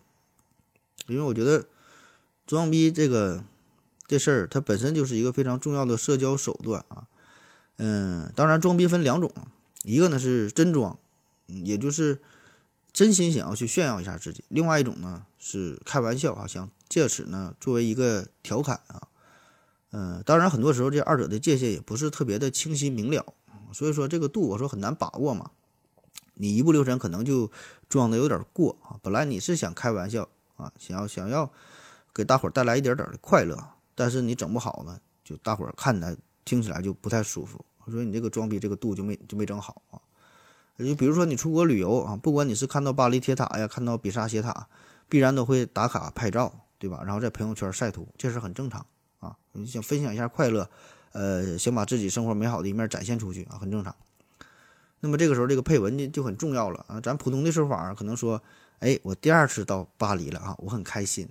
[1.08, 1.66] 因为我觉得
[2.46, 3.44] 装逼这个。
[4.10, 7.08] 这事儿它本身就是一个非常重要的社交手段啊，
[7.76, 9.30] 嗯，当然装逼分两种，
[9.84, 10.98] 一个呢是真装，
[11.48, 12.22] 也就是
[12.94, 19.10] 真心想要去炫耀一下自己；另外一种呢是开玩笑啊，想借此呢作为一个调侃啊，
[19.92, 23.26] 嗯，当然很多时候这二者的界限也不是特别的清晰明了，
[23.72, 25.52] 所以说这个度我说很难把握嘛，
[26.34, 27.50] 你一不留神可能就
[27.88, 30.28] 装的有点过啊，本来你是想开玩笑
[30.58, 31.52] 啊，想要想要
[32.14, 33.58] 给大伙儿带来一点点的快乐。
[33.96, 36.16] 但是你整不好呢，就大伙儿看来
[36.46, 37.64] 听起来就不太舒服。
[37.90, 39.98] 所以你这个装逼这个度就没就没整好啊。
[40.78, 44.68] 就比如说你出国旅游啊，不管你是看到巴黎铁塔呀，看到比萨斜塔，
[45.10, 47.02] 必然都会打卡拍照，对吧？
[47.04, 48.86] 然后在朋友圈晒图，这是很正常
[49.20, 49.38] 啊。
[49.54, 50.70] 你想分享一下快乐，
[51.12, 53.96] 呃，想把自己生活美好的一面展现出去啊，很正常。
[55.00, 57.00] 那么这个时候这个配文就就很重要了啊。
[57.00, 58.42] 咱普通的说法可能说，
[58.80, 61.30] 哎，我第二次到巴黎了啊，我很开心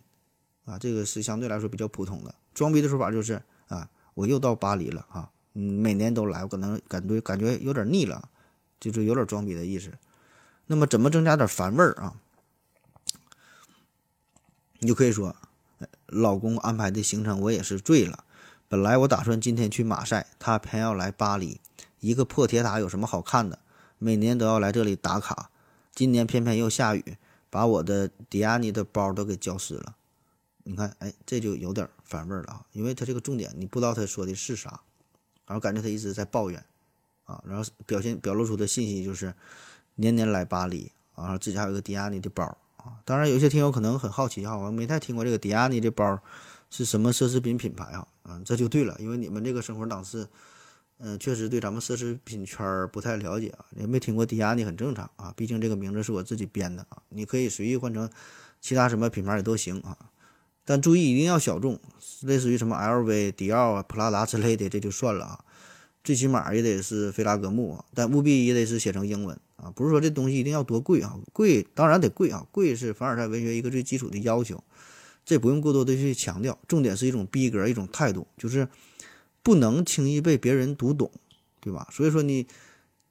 [0.64, 2.34] 啊，这个是相对来说比较普通的。
[2.55, 8.28] 装逼的说法就是啊，我又到巴黎了啊，嗯，每年都来，我可能感觉感觉有点腻了，
[8.78, 9.93] 就是有点装逼的意思。
[10.66, 12.14] 那么怎么增加点烦味儿啊？
[14.78, 15.34] 你就可以说，
[16.07, 18.25] 老公安排的行程我也是醉了。
[18.69, 21.61] 本来我打算今天去马赛，他偏要来巴黎。
[22.01, 23.59] 一个破铁塔有什么好看的？
[23.99, 25.51] 每年都要来这里打卡，
[25.95, 27.17] 今年偏偏又下雨，
[27.49, 29.97] 把我的迪亚尼的包都给浇湿了。
[30.65, 34.81] 你看，哎，这就有点反味了啊，因为他这个重点你不知道他说的是啥，
[35.47, 36.63] 然后感觉他一直在抱怨，
[37.25, 39.33] 啊，然后表现表露出的信息就是
[39.95, 43.03] 年年来巴黎，啊，自己还有个迪亚尼的包啊。
[43.05, 46.18] 当然，有些听友可能很好奇哈，我没太听过这个迪亚尼这包
[46.70, 48.07] 是什么奢侈品品牌啊？
[48.24, 50.28] 嗯，这就对了，因为你们这个生活档次，
[50.99, 58.09] 嗯，确实对咱们奢侈品圈不太了解啊，也没听过迪亚尼很正常啊，毕竟这个名字是我自己编的啊，你可以随意换成
[58.61, 59.97] 其他什么品牌也都行啊。
[60.64, 61.78] 但注意一定要小众，
[62.22, 65.45] 类似于什么 LV、迪奥啊、普拉达之类的，这就算了啊。
[66.03, 69.71] 最起码也得是菲拉格慕啊，但务必也得是写成英文啊。
[69.75, 74.63] 不是说这东西一定要多贵啊，贵当然得贵啊，贵是凡尔赛文学一个最基础的要求，
[75.25, 76.59] 这不用过多的去强调。
[76.69, 78.69] 重点是一种逼格，一种态度，就是
[79.43, 81.11] 不能轻易被别人读懂，
[81.61, 81.89] 对吧？
[81.91, 82.47] 所以说你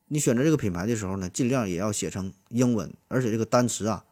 [0.07, 4.03] 你选择这个品牌的时候呢，尽量也要写成英文，而且这个单词啊，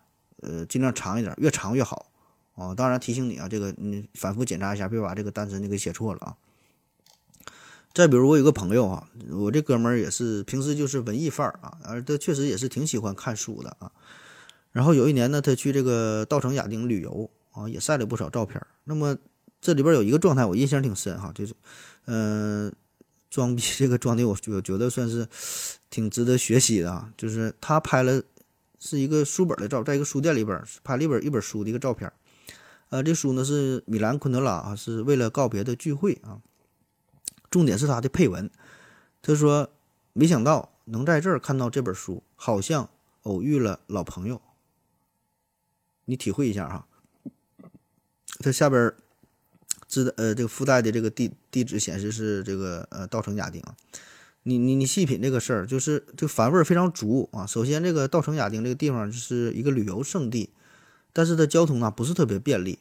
[0.41, 2.07] 呃，尽量长一点，越长越好。
[2.55, 6.37] 哦，当然提醒你啊，这个你反复检查一下，别把这个单词你给写错了啊。
[7.93, 13.91] 再比如我有个朋友啊，我这哥们儿也是平时就是文艺范儿啊，而他确实也是挺喜欢看书的啊。
[14.71, 18.59] 然后有一年呢，他去这个稻城亚丁旅游啊，也晒了不少照片。
[18.83, 19.15] 那么
[19.61, 21.53] 这里边有一个状态我印象挺深哈，就是
[22.05, 22.73] 嗯，
[23.29, 25.27] 装逼这个装的我我觉得算是
[25.91, 28.23] 挺值得学习的啊，就是他拍了
[28.79, 32.11] 是一个书本的照，在一个书店里边拍了一本一本书的一个照片。
[32.89, 36.41] 呃，这书呢是米兰昆德拉啊，是为了告别的聚会啊。
[37.53, 38.49] 重点是他的配文，
[39.21, 39.69] 他说
[40.11, 42.89] ：“没想到能在这儿看到这本书，好像
[43.21, 44.41] 偶遇了老朋友。”
[46.05, 46.87] 你体会一下哈。
[48.39, 48.91] 它下边
[49.87, 53.61] 自呃这个附带的这个地地址显示是这个呃稻城亚丁。
[54.41, 57.45] 你你你细品这个事儿，就是这个味儿非常足啊。
[57.45, 60.49] 首先，这个稻城亚丁这个地方就是一个旅游胜地，
[61.13, 62.79] 但是它交通啊不是特别便利。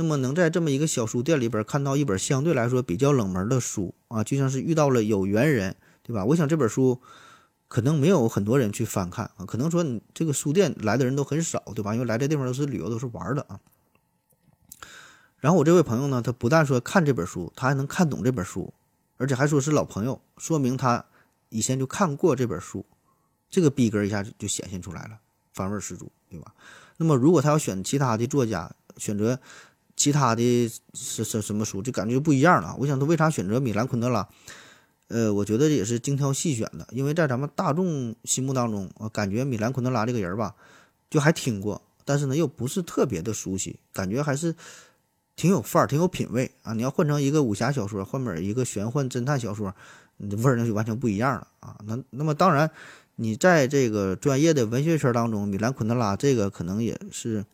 [0.00, 5.74] 那么能在这么一个小书店里边看到一本相对来说比较冷门的书啊，就像是遇到了有缘人，
[6.04, 6.24] 对吧？
[6.24, 7.00] 我想这本书
[7.66, 11.94] 可能没有很多人去翻看啊，可能说你这个书店来的人都很少，对吧？
[11.94, 13.58] 因为来这地方都是旅游，都是玩的啊。
[15.38, 18.72] 然后我这位朋友呢，他不但说看这本书，他还能看懂这本书，
[19.16, 21.04] 而且还说是老朋友，说明他
[21.48, 22.86] 以前就看过这本书，
[23.50, 25.18] 这个逼格一下就显现出来了，
[25.52, 26.54] 范味十足，对吧？
[26.98, 29.40] 那么如果他要选其他的作家，选择。
[29.98, 32.74] 其他的是什什么书就感觉不一样了。
[32.78, 34.26] 我想他为啥选择米兰昆德拉？
[35.08, 40.54] 呃，我觉得也是精挑细选的，因为在咱们大众心目当中，我感觉米兰昆德拉这个人吧，
[41.10, 44.54] 就还听过，但是呢又不是特别的熟悉，感觉还是
[45.34, 46.74] 挺有范儿、挺有品位啊。
[46.74, 49.74] 你要换成一个武侠小说，换本一个玄幻侦探小说，
[50.18, 51.76] 你的味儿那就完全不一样了啊。
[51.84, 52.70] 那那么当然，
[53.16, 57.44] 你在这个专业的文学圈当中，米兰昆德拉这个可能也是。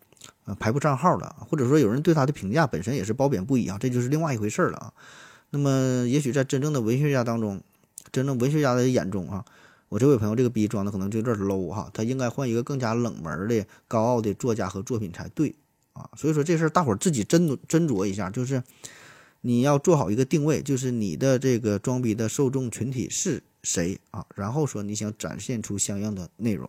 [0.45, 4.93] 呃，排不上号的，或者说有人对他的评价本身也是褒贬不一啊，这就是另外一回事了啊。
[5.51, 7.63] 那么，也许在真正的文学家当中，
[8.11, 9.45] 真正文学家的眼中啊，
[9.89, 15.55] 我这位朋友这个逼装的可能就有点 low 哈，他应该换一个更加冷门的、高傲的作家和作品才对
[15.93, 16.11] 啊。
[16.17, 18.63] 所以说这事儿大伙儿自己斟斟酌一下，就是
[19.43, 26.69] 你要做好一个定位，就是你的这个装逼的受众群体是谁啊，然后说你想展现出相应的内容。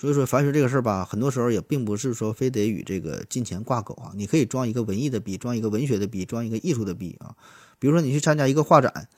[0.00, 4.12] 所以说，凡学这个事儿吧，很多时候也并不是说非得与这个金钱挂钩啊。
[4.14, 7.36] 你可以装一个文艺的逼，装一个文学的逼，装一个艺术的逼啊。
[7.78, 9.10] 比如说，你去参加一个画展，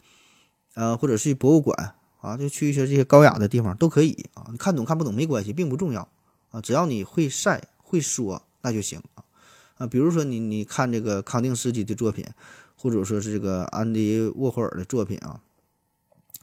[0.74, 4.48] 呃，或者是去博物馆啊，就去一些这些高雅的地方都可以啊。
[4.50, 6.08] 你看懂看不懂没关系，并不重要
[6.50, 6.60] 啊。
[6.60, 9.22] 只要你会晒会说，那就行啊。
[9.76, 12.26] 啊，比如说你你看这个康定斯基的作品，
[12.74, 15.40] 或者说是这个安迪沃霍尔的作品啊，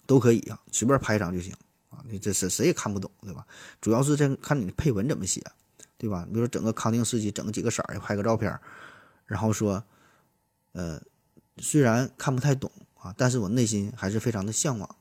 [0.05, 1.53] 都可以啊，随便拍一张就行。
[2.07, 3.45] 你这是谁也看不懂，对吧？
[3.81, 5.43] 主要是这看你的配文怎么写，
[5.97, 6.23] 对吧？
[6.25, 8.59] 比如说整个康定斯基，整个几个色儿，拍个照片，
[9.25, 9.83] 然后说，
[10.71, 11.01] 呃，
[11.57, 14.95] 虽然看不太懂啊，但是我内心还是非常的向往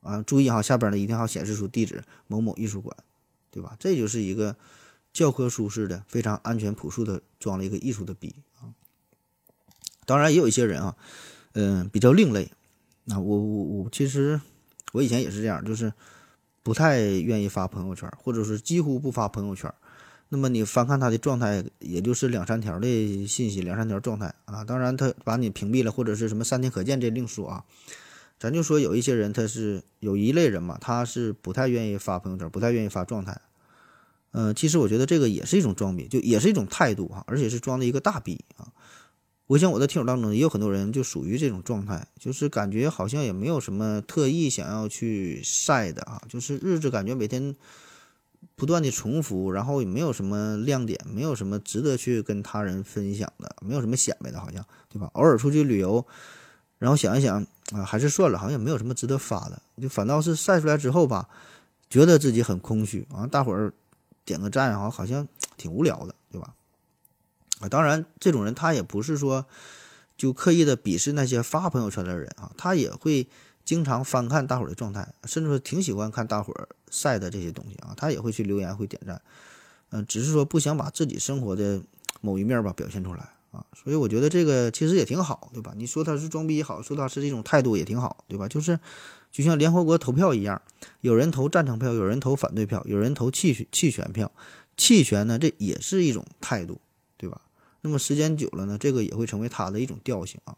[0.00, 0.22] 啊。
[0.22, 2.96] 注意哈，下边呢一定要显示出地址某某艺术馆，
[3.50, 3.76] 对吧？
[3.78, 4.56] 这就是一个
[5.12, 8.74] 教科书式的、非常安全朴素的装了一个艺术的逼啊。
[10.04, 10.96] 当然也有一些人啊，
[11.52, 12.50] 嗯，比较另类。
[13.04, 14.40] 那我我我其实。
[14.92, 15.92] 我以前也是这样，就是
[16.62, 19.72] 不太愿意发朋友圈，或者是几乎不发朋友圈。
[20.28, 24.62] 那么你翻看他的状态，也就是两三条的信息，两三条状态啊。
[24.62, 27.64] 当然他把你屏蔽了，或者是什么三天可见，这另说啊。
[28.38, 33.40] 咱就说有一些人，他是有一类人嘛，他是不太愿意发朋友圈，不太愿意发状态。
[34.32, 38.68] 嗯，其实我觉得这个也是一种装逼，就也是一种态度哈，而且是装的一个大逼啊。
[39.50, 47.56] 我想我的听友当中也有很多人就属于这种状态，就是感觉好像也没有什么特意想要去晒的啊，就是日子感觉每天
[48.54, 55.10] 不断的重复，然后也没有什么亮点，没有什么值得去跟他人分享的，没有什么显摆的，好像对吧？
[55.14, 56.06] 偶尔出去旅游，
[56.78, 61.28] 然后想一想啊，还是算了，好像也没有什么值得发的，就反倒是晒出来之后吧，
[61.88, 63.72] 觉得自己很空虚啊，大伙儿
[64.24, 65.26] 点个赞啊，好像
[65.56, 66.14] 挺无聊的，
[67.60, 69.46] 啊，当然，这种人他也不是说
[70.16, 73.28] 就刻意的鄙视那些发朋友圈的人啊，他也会
[73.64, 79.20] 经常翻看大伙儿的状态，甚至说挺喜欢看大伙儿晒的这些东西啊，他也会去留言，会点赞，
[79.90, 81.80] 嗯，只是说不想把自己生活的
[82.20, 85.72] 某一面吧表现出来啊，所以我觉得这个其实也挺好，对吧？
[85.76, 88.48] 你说他是装逼也好，说他是这种态度也挺好，对吧？
[88.48, 88.78] 就是
[89.30, 90.60] 就像联合国投票一样，
[91.02, 94.32] 有人投赞成票，有人投反对票，有人投弃弃权票，
[94.76, 96.80] 弃权呢，这也是一种态度，
[97.82, 100.54] 那么时间久了呢，这个也会成为他的一种调性啊。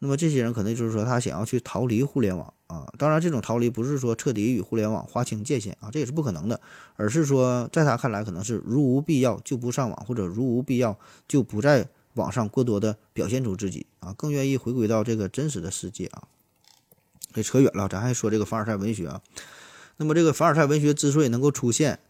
[0.00, 2.92] 那么这些人可能就是说，他想要去逃离互联网啊。
[2.98, 6.60] 当然，这种逃离不是说彻底与互联网划清界限啊，这也是不可能的。
[6.96, 16.24] 而是说，在他看来，可能是如无必要就不上网，或者如无必要就不在网上过多的表现出自己啊，更愿意回归到这个真实的世界啊。
[17.32, 19.22] 这扯远了，咱还说这个凡尔赛文学啊。
[19.96, 22.00] 那么这个凡尔赛文学之所以能够出现，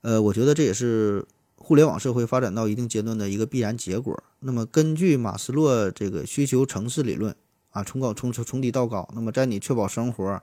[0.00, 1.26] 呃，我觉得这也是。
[1.68, 4.24] 互联网社会发展到一定阶段的一个必然结果。
[4.38, 7.36] 那么，根据马斯洛这个需求层次理论
[7.72, 9.06] 啊，从高从从低到高。
[9.14, 10.42] 那么，在你确保生活，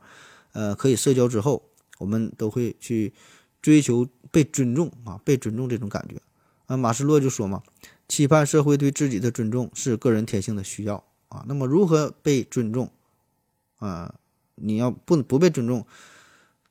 [0.51, 1.63] 呃，可以社交之后
[1.97, 3.11] 我们都会去
[3.59, 6.21] 追求被尊重啊，被尊重这种感觉
[6.67, 6.77] 啊。
[6.77, 7.63] 马斯洛就说嘛，
[8.07, 11.43] 期盼社会对自己的尊重是个人天性的需要啊。
[11.47, 12.91] 那么如何被尊重
[13.79, 14.13] 啊？
[14.53, 15.87] 你要不不被尊重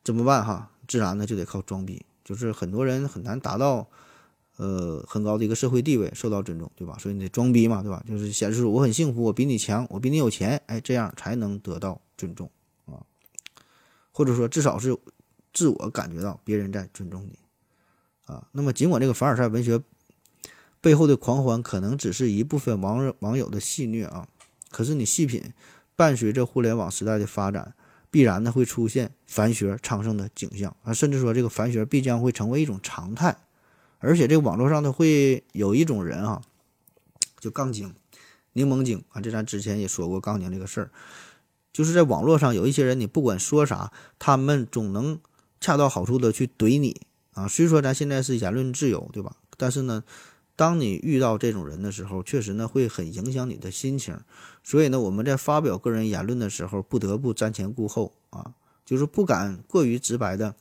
[0.01, 0.71] 怎么办哈？
[0.87, 3.89] 自然呢就得靠装逼，就是很多人很难达到。
[4.57, 6.97] 呃，很高的一个社会地位，受到尊重，对吧？
[6.97, 8.01] 所以你得装逼嘛，对吧？
[8.07, 12.49] 就是显示出我很幸福，我比你强，我比你有钱，哎，这样才能得到尊重
[12.85, 13.03] 啊，
[14.13, 14.97] 或者说至少是
[15.53, 17.37] 自我感觉到别人在尊重你
[18.25, 18.47] 啊。
[18.53, 19.81] 那么，尽管这个凡尔赛文学
[20.79, 24.27] 背后的狂欢可能只是一部分网网友的戏谑啊，
[24.69, 25.51] 可是你细品，
[25.97, 27.75] 伴随着互联网时代的发展，
[28.09, 33.35] 必然呢会出现凡学昌盛的景象啊，甚至说这个凡学必将会成为一种常态。
[34.05, 36.41] 而且这个网络上呢，会有一种人啊，
[37.39, 37.93] 就杠精、
[38.53, 40.91] 柠檬精啊，这咱之前也说过杠精这个事儿，
[41.73, 45.19] 就是在网络上有一些人，你不管说啥，他们总能
[45.59, 47.01] 恰到好处的去怼你
[47.33, 47.47] 啊。
[47.47, 49.37] 虽说咱现在是言论自由，对吧？
[49.57, 50.03] 但是呢，
[50.55, 54.19] 当你遇到这种人的时候，确实呢会很影响你的心情。
[54.63, 58.53] 所以呢，我们在发表个人言论的时候，不得不瞻前顾后啊，
[58.85, 60.55] 就是不敢过于直白的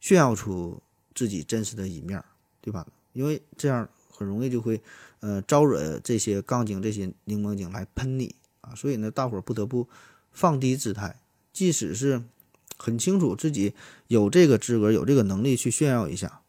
[0.00, 0.82] 炫耀出
[1.14, 2.24] 自己真实的一面。
[2.64, 2.86] 对吧？
[3.12, 4.80] 因为这样很容易就会，
[5.20, 8.74] 呃，招惹这些杠精、这些柠檬精来喷你啊。
[8.74, 9.86] 所以呢，大伙不得不
[10.32, 11.20] 放低姿态，
[11.52, 12.22] 即使是
[12.78, 13.74] 很清楚自己
[14.06, 16.40] 有这个资格、有这个能力去炫耀一下，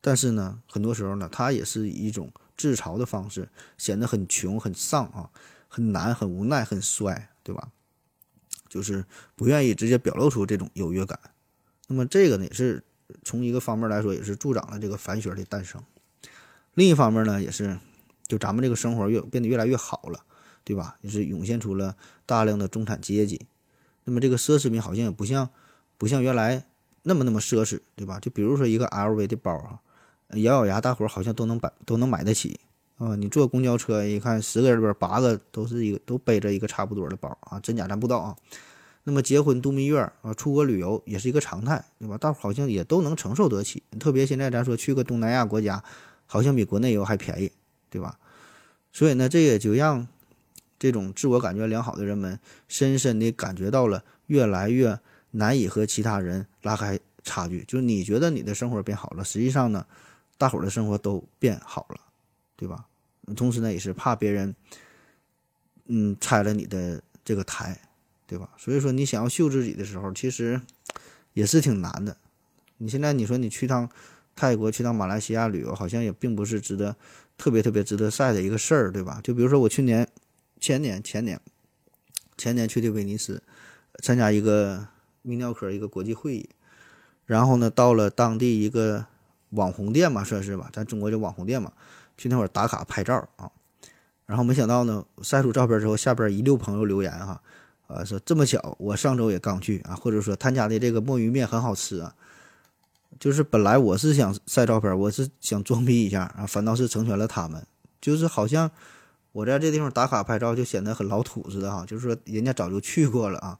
[0.00, 5.30] 但是呢，很多时候呢，他也是一种自嘲的方式，显得很穷、很丧啊，
[5.68, 7.70] 很难、很无奈、很衰，对吧？
[8.68, 9.04] 就是
[9.36, 11.20] 不愿意直接表露出这种优越感。
[11.86, 12.82] 那么这个呢，也是。
[13.24, 15.82] 从一个方面来说，也是助长了这个反学的诞生。
[16.74, 17.78] 另一方面呢，也是
[18.26, 20.24] 就咱们这个生活越变得越来越好了，
[20.64, 20.96] 对吧？
[21.00, 21.96] 也是涌现出了
[22.26, 23.46] 大量的中产阶级。
[24.04, 25.50] 那么这个奢侈品好像也不像
[25.96, 26.64] 不像原来
[27.02, 28.20] 那么那么奢侈，对吧？
[28.20, 29.80] 就比如说一个 LV 的包啊，
[30.34, 32.60] 咬咬牙，大伙儿好像都能买都能买得起
[32.98, 33.16] 啊。
[33.16, 38.36] 你坐公交车一看，十个人里边八个都是一个都背着一个差不多的包啊，真假咱不知道啊。
[39.08, 42.18] 那么结婚度蜜月啊，出国旅游也是一个常态，对吧？
[42.18, 43.82] 大伙好像也都能承受得起。
[43.98, 45.82] 特别现在咱说去个东南亚国家，
[46.26, 47.50] 好像比国内游还便宜，
[47.88, 48.18] 对吧？
[48.92, 50.06] 所以呢，这也就让
[50.78, 52.38] 这种自我感觉良好的人们
[52.68, 55.00] 深深地感觉到了越来越
[55.30, 57.64] 难以和其他人拉开差距。
[57.64, 59.86] 就是你觉得你的生活变好了，实际上呢，
[60.36, 61.98] 大伙的生活都变好了，
[62.56, 62.84] 对吧？
[63.34, 64.54] 同时呢，也是怕别人
[65.86, 67.80] 嗯拆了你的这个台。
[68.28, 68.50] 对吧？
[68.58, 70.60] 所以说你想要秀自己的时候，其实
[71.32, 72.18] 也是挺难的。
[72.76, 73.88] 你现在你说你去趟
[74.36, 76.94] 泰国、去趟马来西亚旅游，好像也并不是值得
[77.38, 79.18] 特别特别值得晒的一个事儿，对吧？
[79.24, 80.06] 就比如说我去年、
[80.60, 81.40] 前年、前年、
[82.36, 83.42] 前年去的威尼斯，
[84.02, 84.86] 参加一个
[85.24, 86.50] 泌尿科一个国际会议，
[87.24, 89.06] 然后呢，到了当地一个
[89.50, 91.72] 网红店嘛，算是吧，咱中国叫网红店嘛，
[92.18, 93.50] 去那会儿打卡拍照啊，
[94.26, 97.40] 然后没想到呢，晒出照片之后，下边一溜朋友留言哈。
[97.88, 102.14] 啊说这么巧，我上周也刚去啊，或者说他家的这个墨鱼面很好吃啊，
[103.18, 107.66] 就是本来我是想晒照片，我是想装逼一下啊，反倒是成全了他们，
[107.98, 108.70] 就是好像
[109.32, 113.58] 我在这地方打卡拍照就显得很老土似的哈，就是说人家早就去过了啊，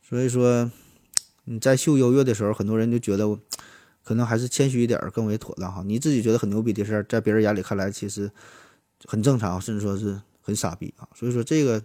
[0.00, 0.70] 所以说
[1.44, 3.38] 你在秀优越的时候，很多人就觉得
[4.02, 8.30] 可能还是谦虚一点更为妥当哈，你自己觉得很牛逼的事，在别人眼里看来其实
[9.04, 11.82] 很正常，甚至说是很傻逼啊，所以说这个。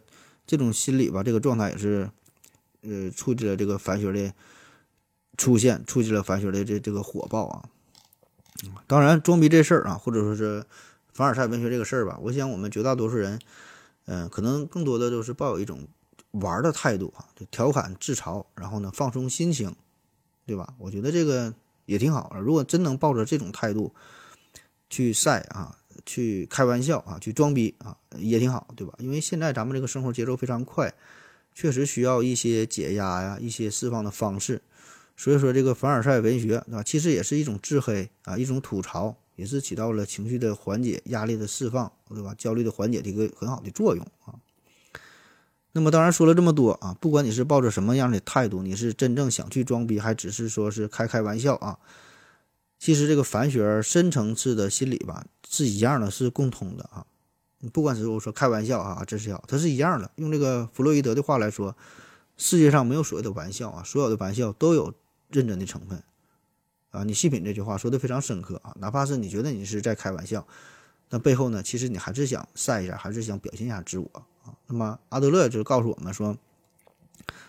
[0.48, 2.10] 这种心理吧，这个状态也是，
[2.82, 4.34] 呃，促进了这个反学的
[5.38, 7.70] 出现，促进了反学的这这个火爆啊。
[8.88, 10.66] 当然，装逼这事儿啊，或者说是
[11.14, 13.40] 凡尔赛文学这个事儿吧，我想我们绝大多数人，
[14.06, 15.86] 嗯，可能更多的都是抱有一种
[16.32, 19.76] 玩的态度啊，就调侃自嘲，然后呢放松心情，
[20.46, 20.74] 对吧？
[20.80, 21.54] 我觉得这个
[21.86, 22.40] 也挺好的。
[22.40, 23.94] 如果真能抱着这种态度
[24.90, 25.77] 去晒啊。
[26.08, 28.94] 去开玩笑啊，去装逼啊，也挺好，对吧？
[28.98, 30.92] 因为现在咱们这个生活节奏非常快，
[31.54, 34.62] 确实需要一些解压呀，一些释放的方式。
[35.16, 42.34] 所以说，这个凡尔赛文学啊，其实也是一种自黑啊，一种吐槽，也是起到了情绪的缓解、压力的释放，对吧？
[42.38, 44.34] 焦虑的缓解的一个很好的作用啊。
[45.74, 51.78] 那么，当然说了这么多啊，不管你是抱着什么样的态度，你是真正想去装逼，还只是说是开开玩笑啊？
[52.80, 57.06] 其实这个凡学深层次的心理吧，是一样的，是共通的啊。
[57.74, 60.12] 不管是我说开玩笑啊，这是要，它是一样的。
[60.16, 61.76] 用这个弗洛伊德的话来说，
[62.38, 64.94] 世界上没有所谓的玩笑啊，所有的玩笑都有
[65.30, 66.04] 认真的成分
[66.92, 67.04] 啊。
[67.04, 70.46] 你细品这句话说的非常深刻啊，哪怕是你觉得你是在开玩笑，
[71.10, 74.10] 那背后呢，其实你还是想晒一下，还是想表现一下自我
[74.44, 74.54] 啊。
[74.68, 76.38] 那么阿德勒就告诉我们说，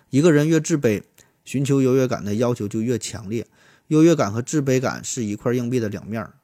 [0.09, 1.03] 一个人越自卑。
[1.45, 3.47] 寻求优越感的要求就越强烈。
[3.89, 6.35] 优越感和自卑感是一块硬币的两面儿，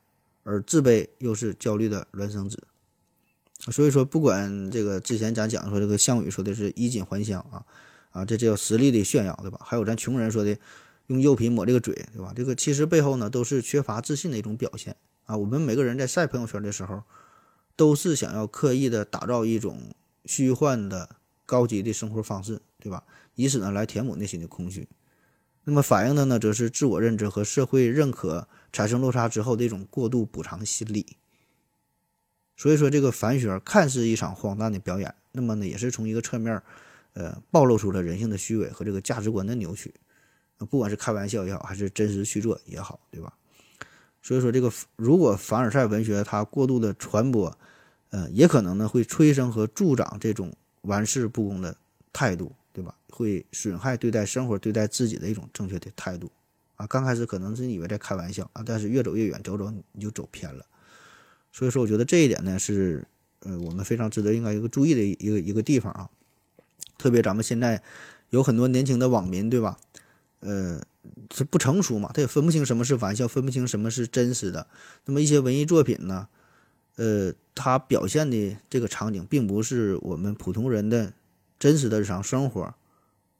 [0.42, 2.62] 而自卑又是焦虑的孪生子。
[3.70, 7.64] 所以说，不管这个之前咱讲说这个项羽说的是衣锦还乡啊，
[8.10, 9.58] 啊，这叫实力的炫耀，对吧？
[9.62, 10.58] 还有咱穷人说的
[11.06, 12.32] 用肉皮抹这个嘴，对吧？
[12.36, 15.36] 这个其实背后呢都是缺乏自信的一种表现啊。
[15.36, 17.02] 我们每个人在晒朋友圈的时候，
[17.76, 19.94] 都是想要刻意的打造一种
[20.26, 21.16] 虚幻的
[21.46, 23.04] 高级的生活方式，对吧？
[23.34, 24.86] 以此呢来填补内心的空虚。
[25.64, 31.16] 那么反映的呢，则是自我认知和社会认可产生落差之后的一种过度补偿心理。
[32.56, 36.62] 所以说，这个反雪看似一场荒诞的表演，那么呢，也是从一个侧面，
[37.14, 39.92] 呃，暴露出了人性的虚伪和这个价值观的扭曲。
[40.70, 43.32] 不管是开玩笑也好，还是真实去做也好，对吧？
[44.22, 47.58] 所以说，这个如果凡尔赛文学它过度的传播，
[48.10, 51.76] 呃，也可能呢会催生和助长这种玩世不恭的
[52.12, 52.54] 态度。
[53.16, 56.32] 会损害对待生活、对待自己的一种正确的态度，
[56.74, 60.66] 啊，刚开始可能是以为在开玩笑啊，但是越走越远，走走你就走偏了。
[61.52, 63.06] 所以说，我觉得这一点呢是，
[63.40, 66.10] 呃，我们非常值得应该一个注意的一个一个地方啊。
[66.98, 67.80] 特别咱们现在
[68.30, 69.78] 有很多年轻的网民，对吧？
[70.40, 70.82] 呃，
[71.32, 74.66] 是不成熟嘛，他也分不清什么是玩笑，分不清什么是真实的。
[75.04, 76.26] 那么一些文艺作品呢，
[76.96, 81.12] 呃，它表现的这个场景，并不是我们普通人的。
[81.56, 82.74] 真实的日常生活，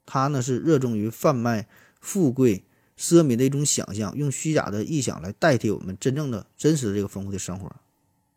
[0.05, 1.67] 他呢是热衷于贩卖
[1.99, 2.63] 富贵
[2.97, 7.71] 奢靡的一种想象，用虚假的臆想来代替我们真正的真实的这个丰富的生活。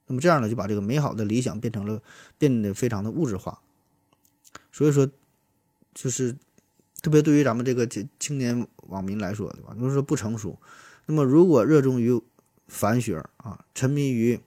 [0.07, 2.03] 那么这样呢，就把这个美好的理想变成了
[2.39, 3.61] 变得非常的物质化。
[4.73, 5.09] 所以说，
[5.95, 6.35] 就是
[7.03, 9.75] 特别对于咱们这个青年网民来说，对吧？
[9.79, 10.59] 就是说不成熟。
[11.07, 12.21] 那么如果热衷于
[12.67, 14.41] 繁学啊，沉迷于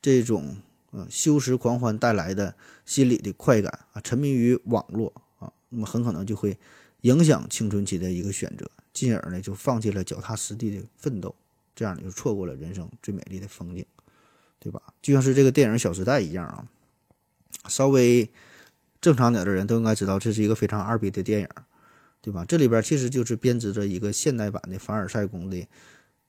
[0.00, 0.56] 这种。
[0.90, 2.54] 嗯，修饰狂欢带来的
[2.86, 5.12] 心理的快感啊，沉迷于网络，
[5.68, 6.56] 那么很可能就会
[7.02, 11.34] 影响青春期的一个选择，进而呢就放弃了脚踏实地的奋斗，
[11.74, 13.84] 这样呢就错过了人生最美丽的风景，
[14.58, 14.80] 对吧？
[15.00, 16.66] 就像是这个电影《小时代》一样啊，
[17.68, 18.30] 稍微
[19.00, 21.48] 正常点的人都应该知道这是一个非常二逼的电影，
[22.20, 22.44] 对吧？
[22.44, 25.66] 这里边其实就是编织着一个现代版的凡尔赛宫的。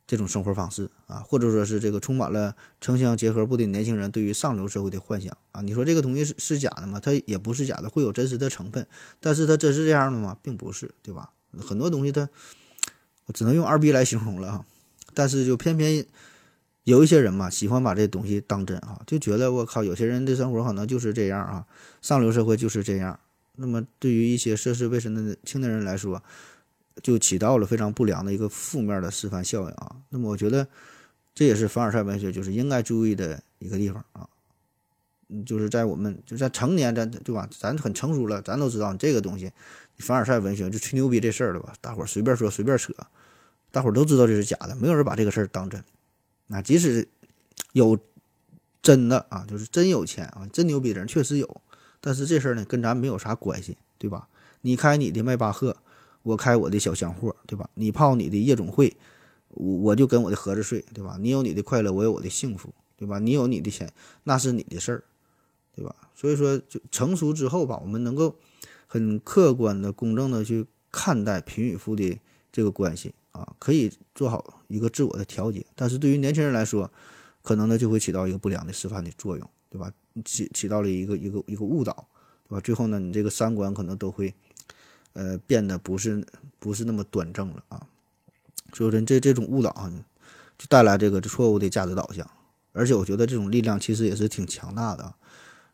[0.09, 6.99] 这种生活方式啊，或者说是这个充满了城乡结合部的年轻人对于上流社会的幻想啊，你说这个东西是是假的吗？
[6.99, 8.87] 它也不是假的，会有真实的成分，
[9.19, 10.35] 但是它真是这样的吗？
[10.41, 11.29] 并不是，对吧？
[11.61, 12.27] 很多东西它，
[13.27, 14.65] 我只能用二逼来形容了哈。
[15.13, 16.03] 但是就偏偏
[16.85, 21.67] 有一些人嘛，喜欢把这东西当真啊，就觉得我靠，有些人的生活可能就是这样啊，
[22.01, 23.19] 上流社会就是这样。
[23.57, 26.23] 那么对于一些涉世未深的青年人来说，
[27.01, 29.95] 就起到了非常不良的一个负面的示范效应啊。
[30.09, 30.67] 那么我觉得
[31.33, 34.27] 这也是凡尔赛文学就是应该注意的一个地方啊。
[35.45, 37.47] 就是在我们就在成年咱对吧？
[37.55, 39.51] 咱很成熟了，咱都知道你这个东西，
[39.99, 41.71] 凡尔赛文学就吹牛逼这事儿了吧？
[41.79, 42.91] 大伙儿随便说随便扯，
[43.69, 45.83] 大伙儿都知道这是假的，没有人把这个事儿当真。
[46.47, 47.07] 那即使
[47.73, 47.95] 有
[48.81, 51.61] 真的啊，就是真有钱啊，真牛逼的人确实有，
[52.01, 54.27] 但是这事儿呢跟咱没有啥关系，对吧？
[54.61, 55.77] 你开你的迈巴赫。
[56.23, 57.69] 我开我的小香货，对吧？
[57.75, 58.95] 你泡你的夜总会，
[59.49, 61.17] 我我就跟我的盒子睡，对吧？
[61.19, 63.19] 你有你的快乐，我有我的幸福，对吧？
[63.19, 63.91] 你有你的钱，
[64.23, 65.03] 那是你的事儿，
[65.73, 65.95] 对吧？
[66.13, 68.35] 所以说，就成熟之后吧，我们能够
[68.85, 72.19] 很客观的、公正的去看待贫与富的
[72.51, 75.65] 这个关系啊，可以做好一个自我的调节。
[75.73, 76.91] 但是对于年轻人来说，
[77.41, 79.91] 可能呢就会起到一个不良的示范的作用，对吧？
[80.25, 82.07] 起起到了一个一个一个误导，
[82.49, 82.59] 对吧？
[82.59, 84.35] 最后呢，你这个三观可能都会。
[85.19, 86.25] 呃，变得不是
[86.59, 87.85] 不是那么端正了啊，
[88.71, 89.91] 所以说这这种误导啊，
[90.57, 92.25] 就带来这个错误的价值导向，
[92.71, 95.13] 而且我觉得这种力量其实也是挺强大的。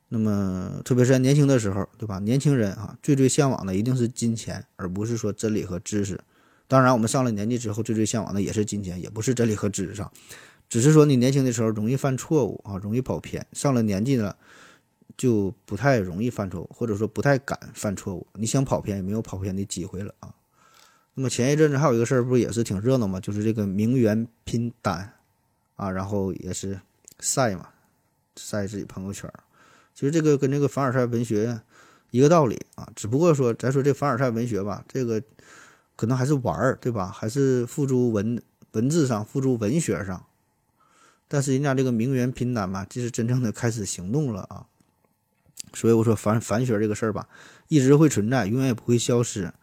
[0.09, 2.17] 那么，特别是在年轻的时候，对吧？
[2.17, 6.19] 年轻人啊，最最向往的一定是金钱，而不是说真理和知识。
[6.67, 10.11] 当然，我们上了年纪之后，最最向往的也是金钱，也不是真理和知识上，
[10.67, 14.35] 只是说你年轻的时候容易犯错误啊，容易跑偏，上了年纪了。
[15.17, 18.27] 就不太容易犯错误，或者说不太敢犯错误。
[18.33, 20.33] 你想跑偏也没有跑偏的机会了啊。
[21.13, 23.19] 那么前一阵子还有一个事儿，不也是挺热闹吗？
[23.19, 25.13] 就是这个名媛拼单
[25.77, 26.79] 啊，然后也是
[27.19, 27.69] 晒嘛，
[28.35, 29.31] 晒自己朋友圈。
[29.93, 31.61] 其实这个跟这个凡尔赛文学
[32.11, 35.23] 一个道理啊，只不过说咱说这凡尔赛文学吧，这个
[35.95, 37.07] 可能还是玩儿，对吧？
[37.07, 38.41] 还是付诸文
[38.73, 40.25] 文字上，付诸文学上。
[41.29, 44.67] 但是人家这个名媛拼单嘛，这是真正的开始行动了啊。
[45.73, 47.27] 所以我说反反学这个事儿吧，
[47.67, 49.53] 一直会存在，永远也不会消失。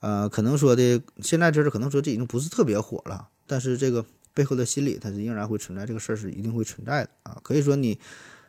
[0.00, 7.38] 呃，可能说的现在就是可能说这已经不是特别火了，但是这个背后的心理它是仍然会存在，这个事儿是一定会存在的啊。
[7.42, 7.98] 可以说你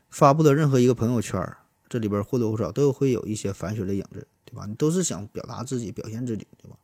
[0.10, 1.48] 发布的任何一个朋友圈，
[1.88, 4.66] 这里边或多或少都会有一些反学的影子，对吧？
[4.68, 6.76] 你都是想表达自己、表现自己，对吧？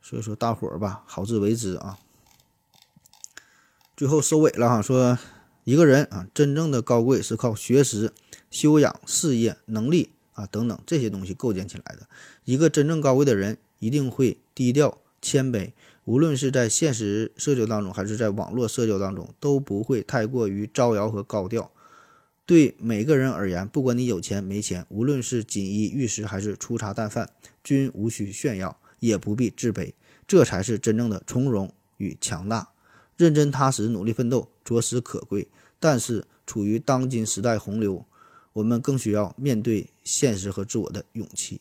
[0.00, 1.98] 所以说大伙儿吧，好自为之啊。
[3.94, 5.18] 最后收尾了哈，说
[5.64, 8.12] 一个人啊，真正的高贵是靠学识、
[8.50, 12.08] 修养、事业、能力啊等等这些东西构建起来的。
[12.44, 15.72] 一个真正高贵的人，一定会低调谦卑，
[16.04, 21.70] 无论是在现实社交当中，还是在网络社交当中，都不会太过于招摇和高调。
[22.46, 27.28] 对每个人而言，不管你有钱没钱，无论是锦衣玉食还是粗茶淡饭，
[27.62, 29.92] 均无需炫耀，也不必自卑，
[30.26, 32.70] 这才是真正的从容与强大。
[33.18, 35.48] 认真踏实、努力奋斗，着实可贵。
[35.78, 38.06] 但是，处于当今时代洪流，
[38.58, 41.60] 我们更需要面对现实和自我的勇气。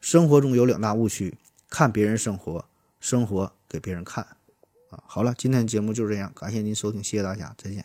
[0.00, 1.36] 生活中有两大误区：
[1.68, 2.64] 看别人生活，
[3.00, 4.24] 生活给别人看。
[4.90, 7.84] 啊，好了，今天的节目就是这样，感谢您收听，谢谢大家，再见。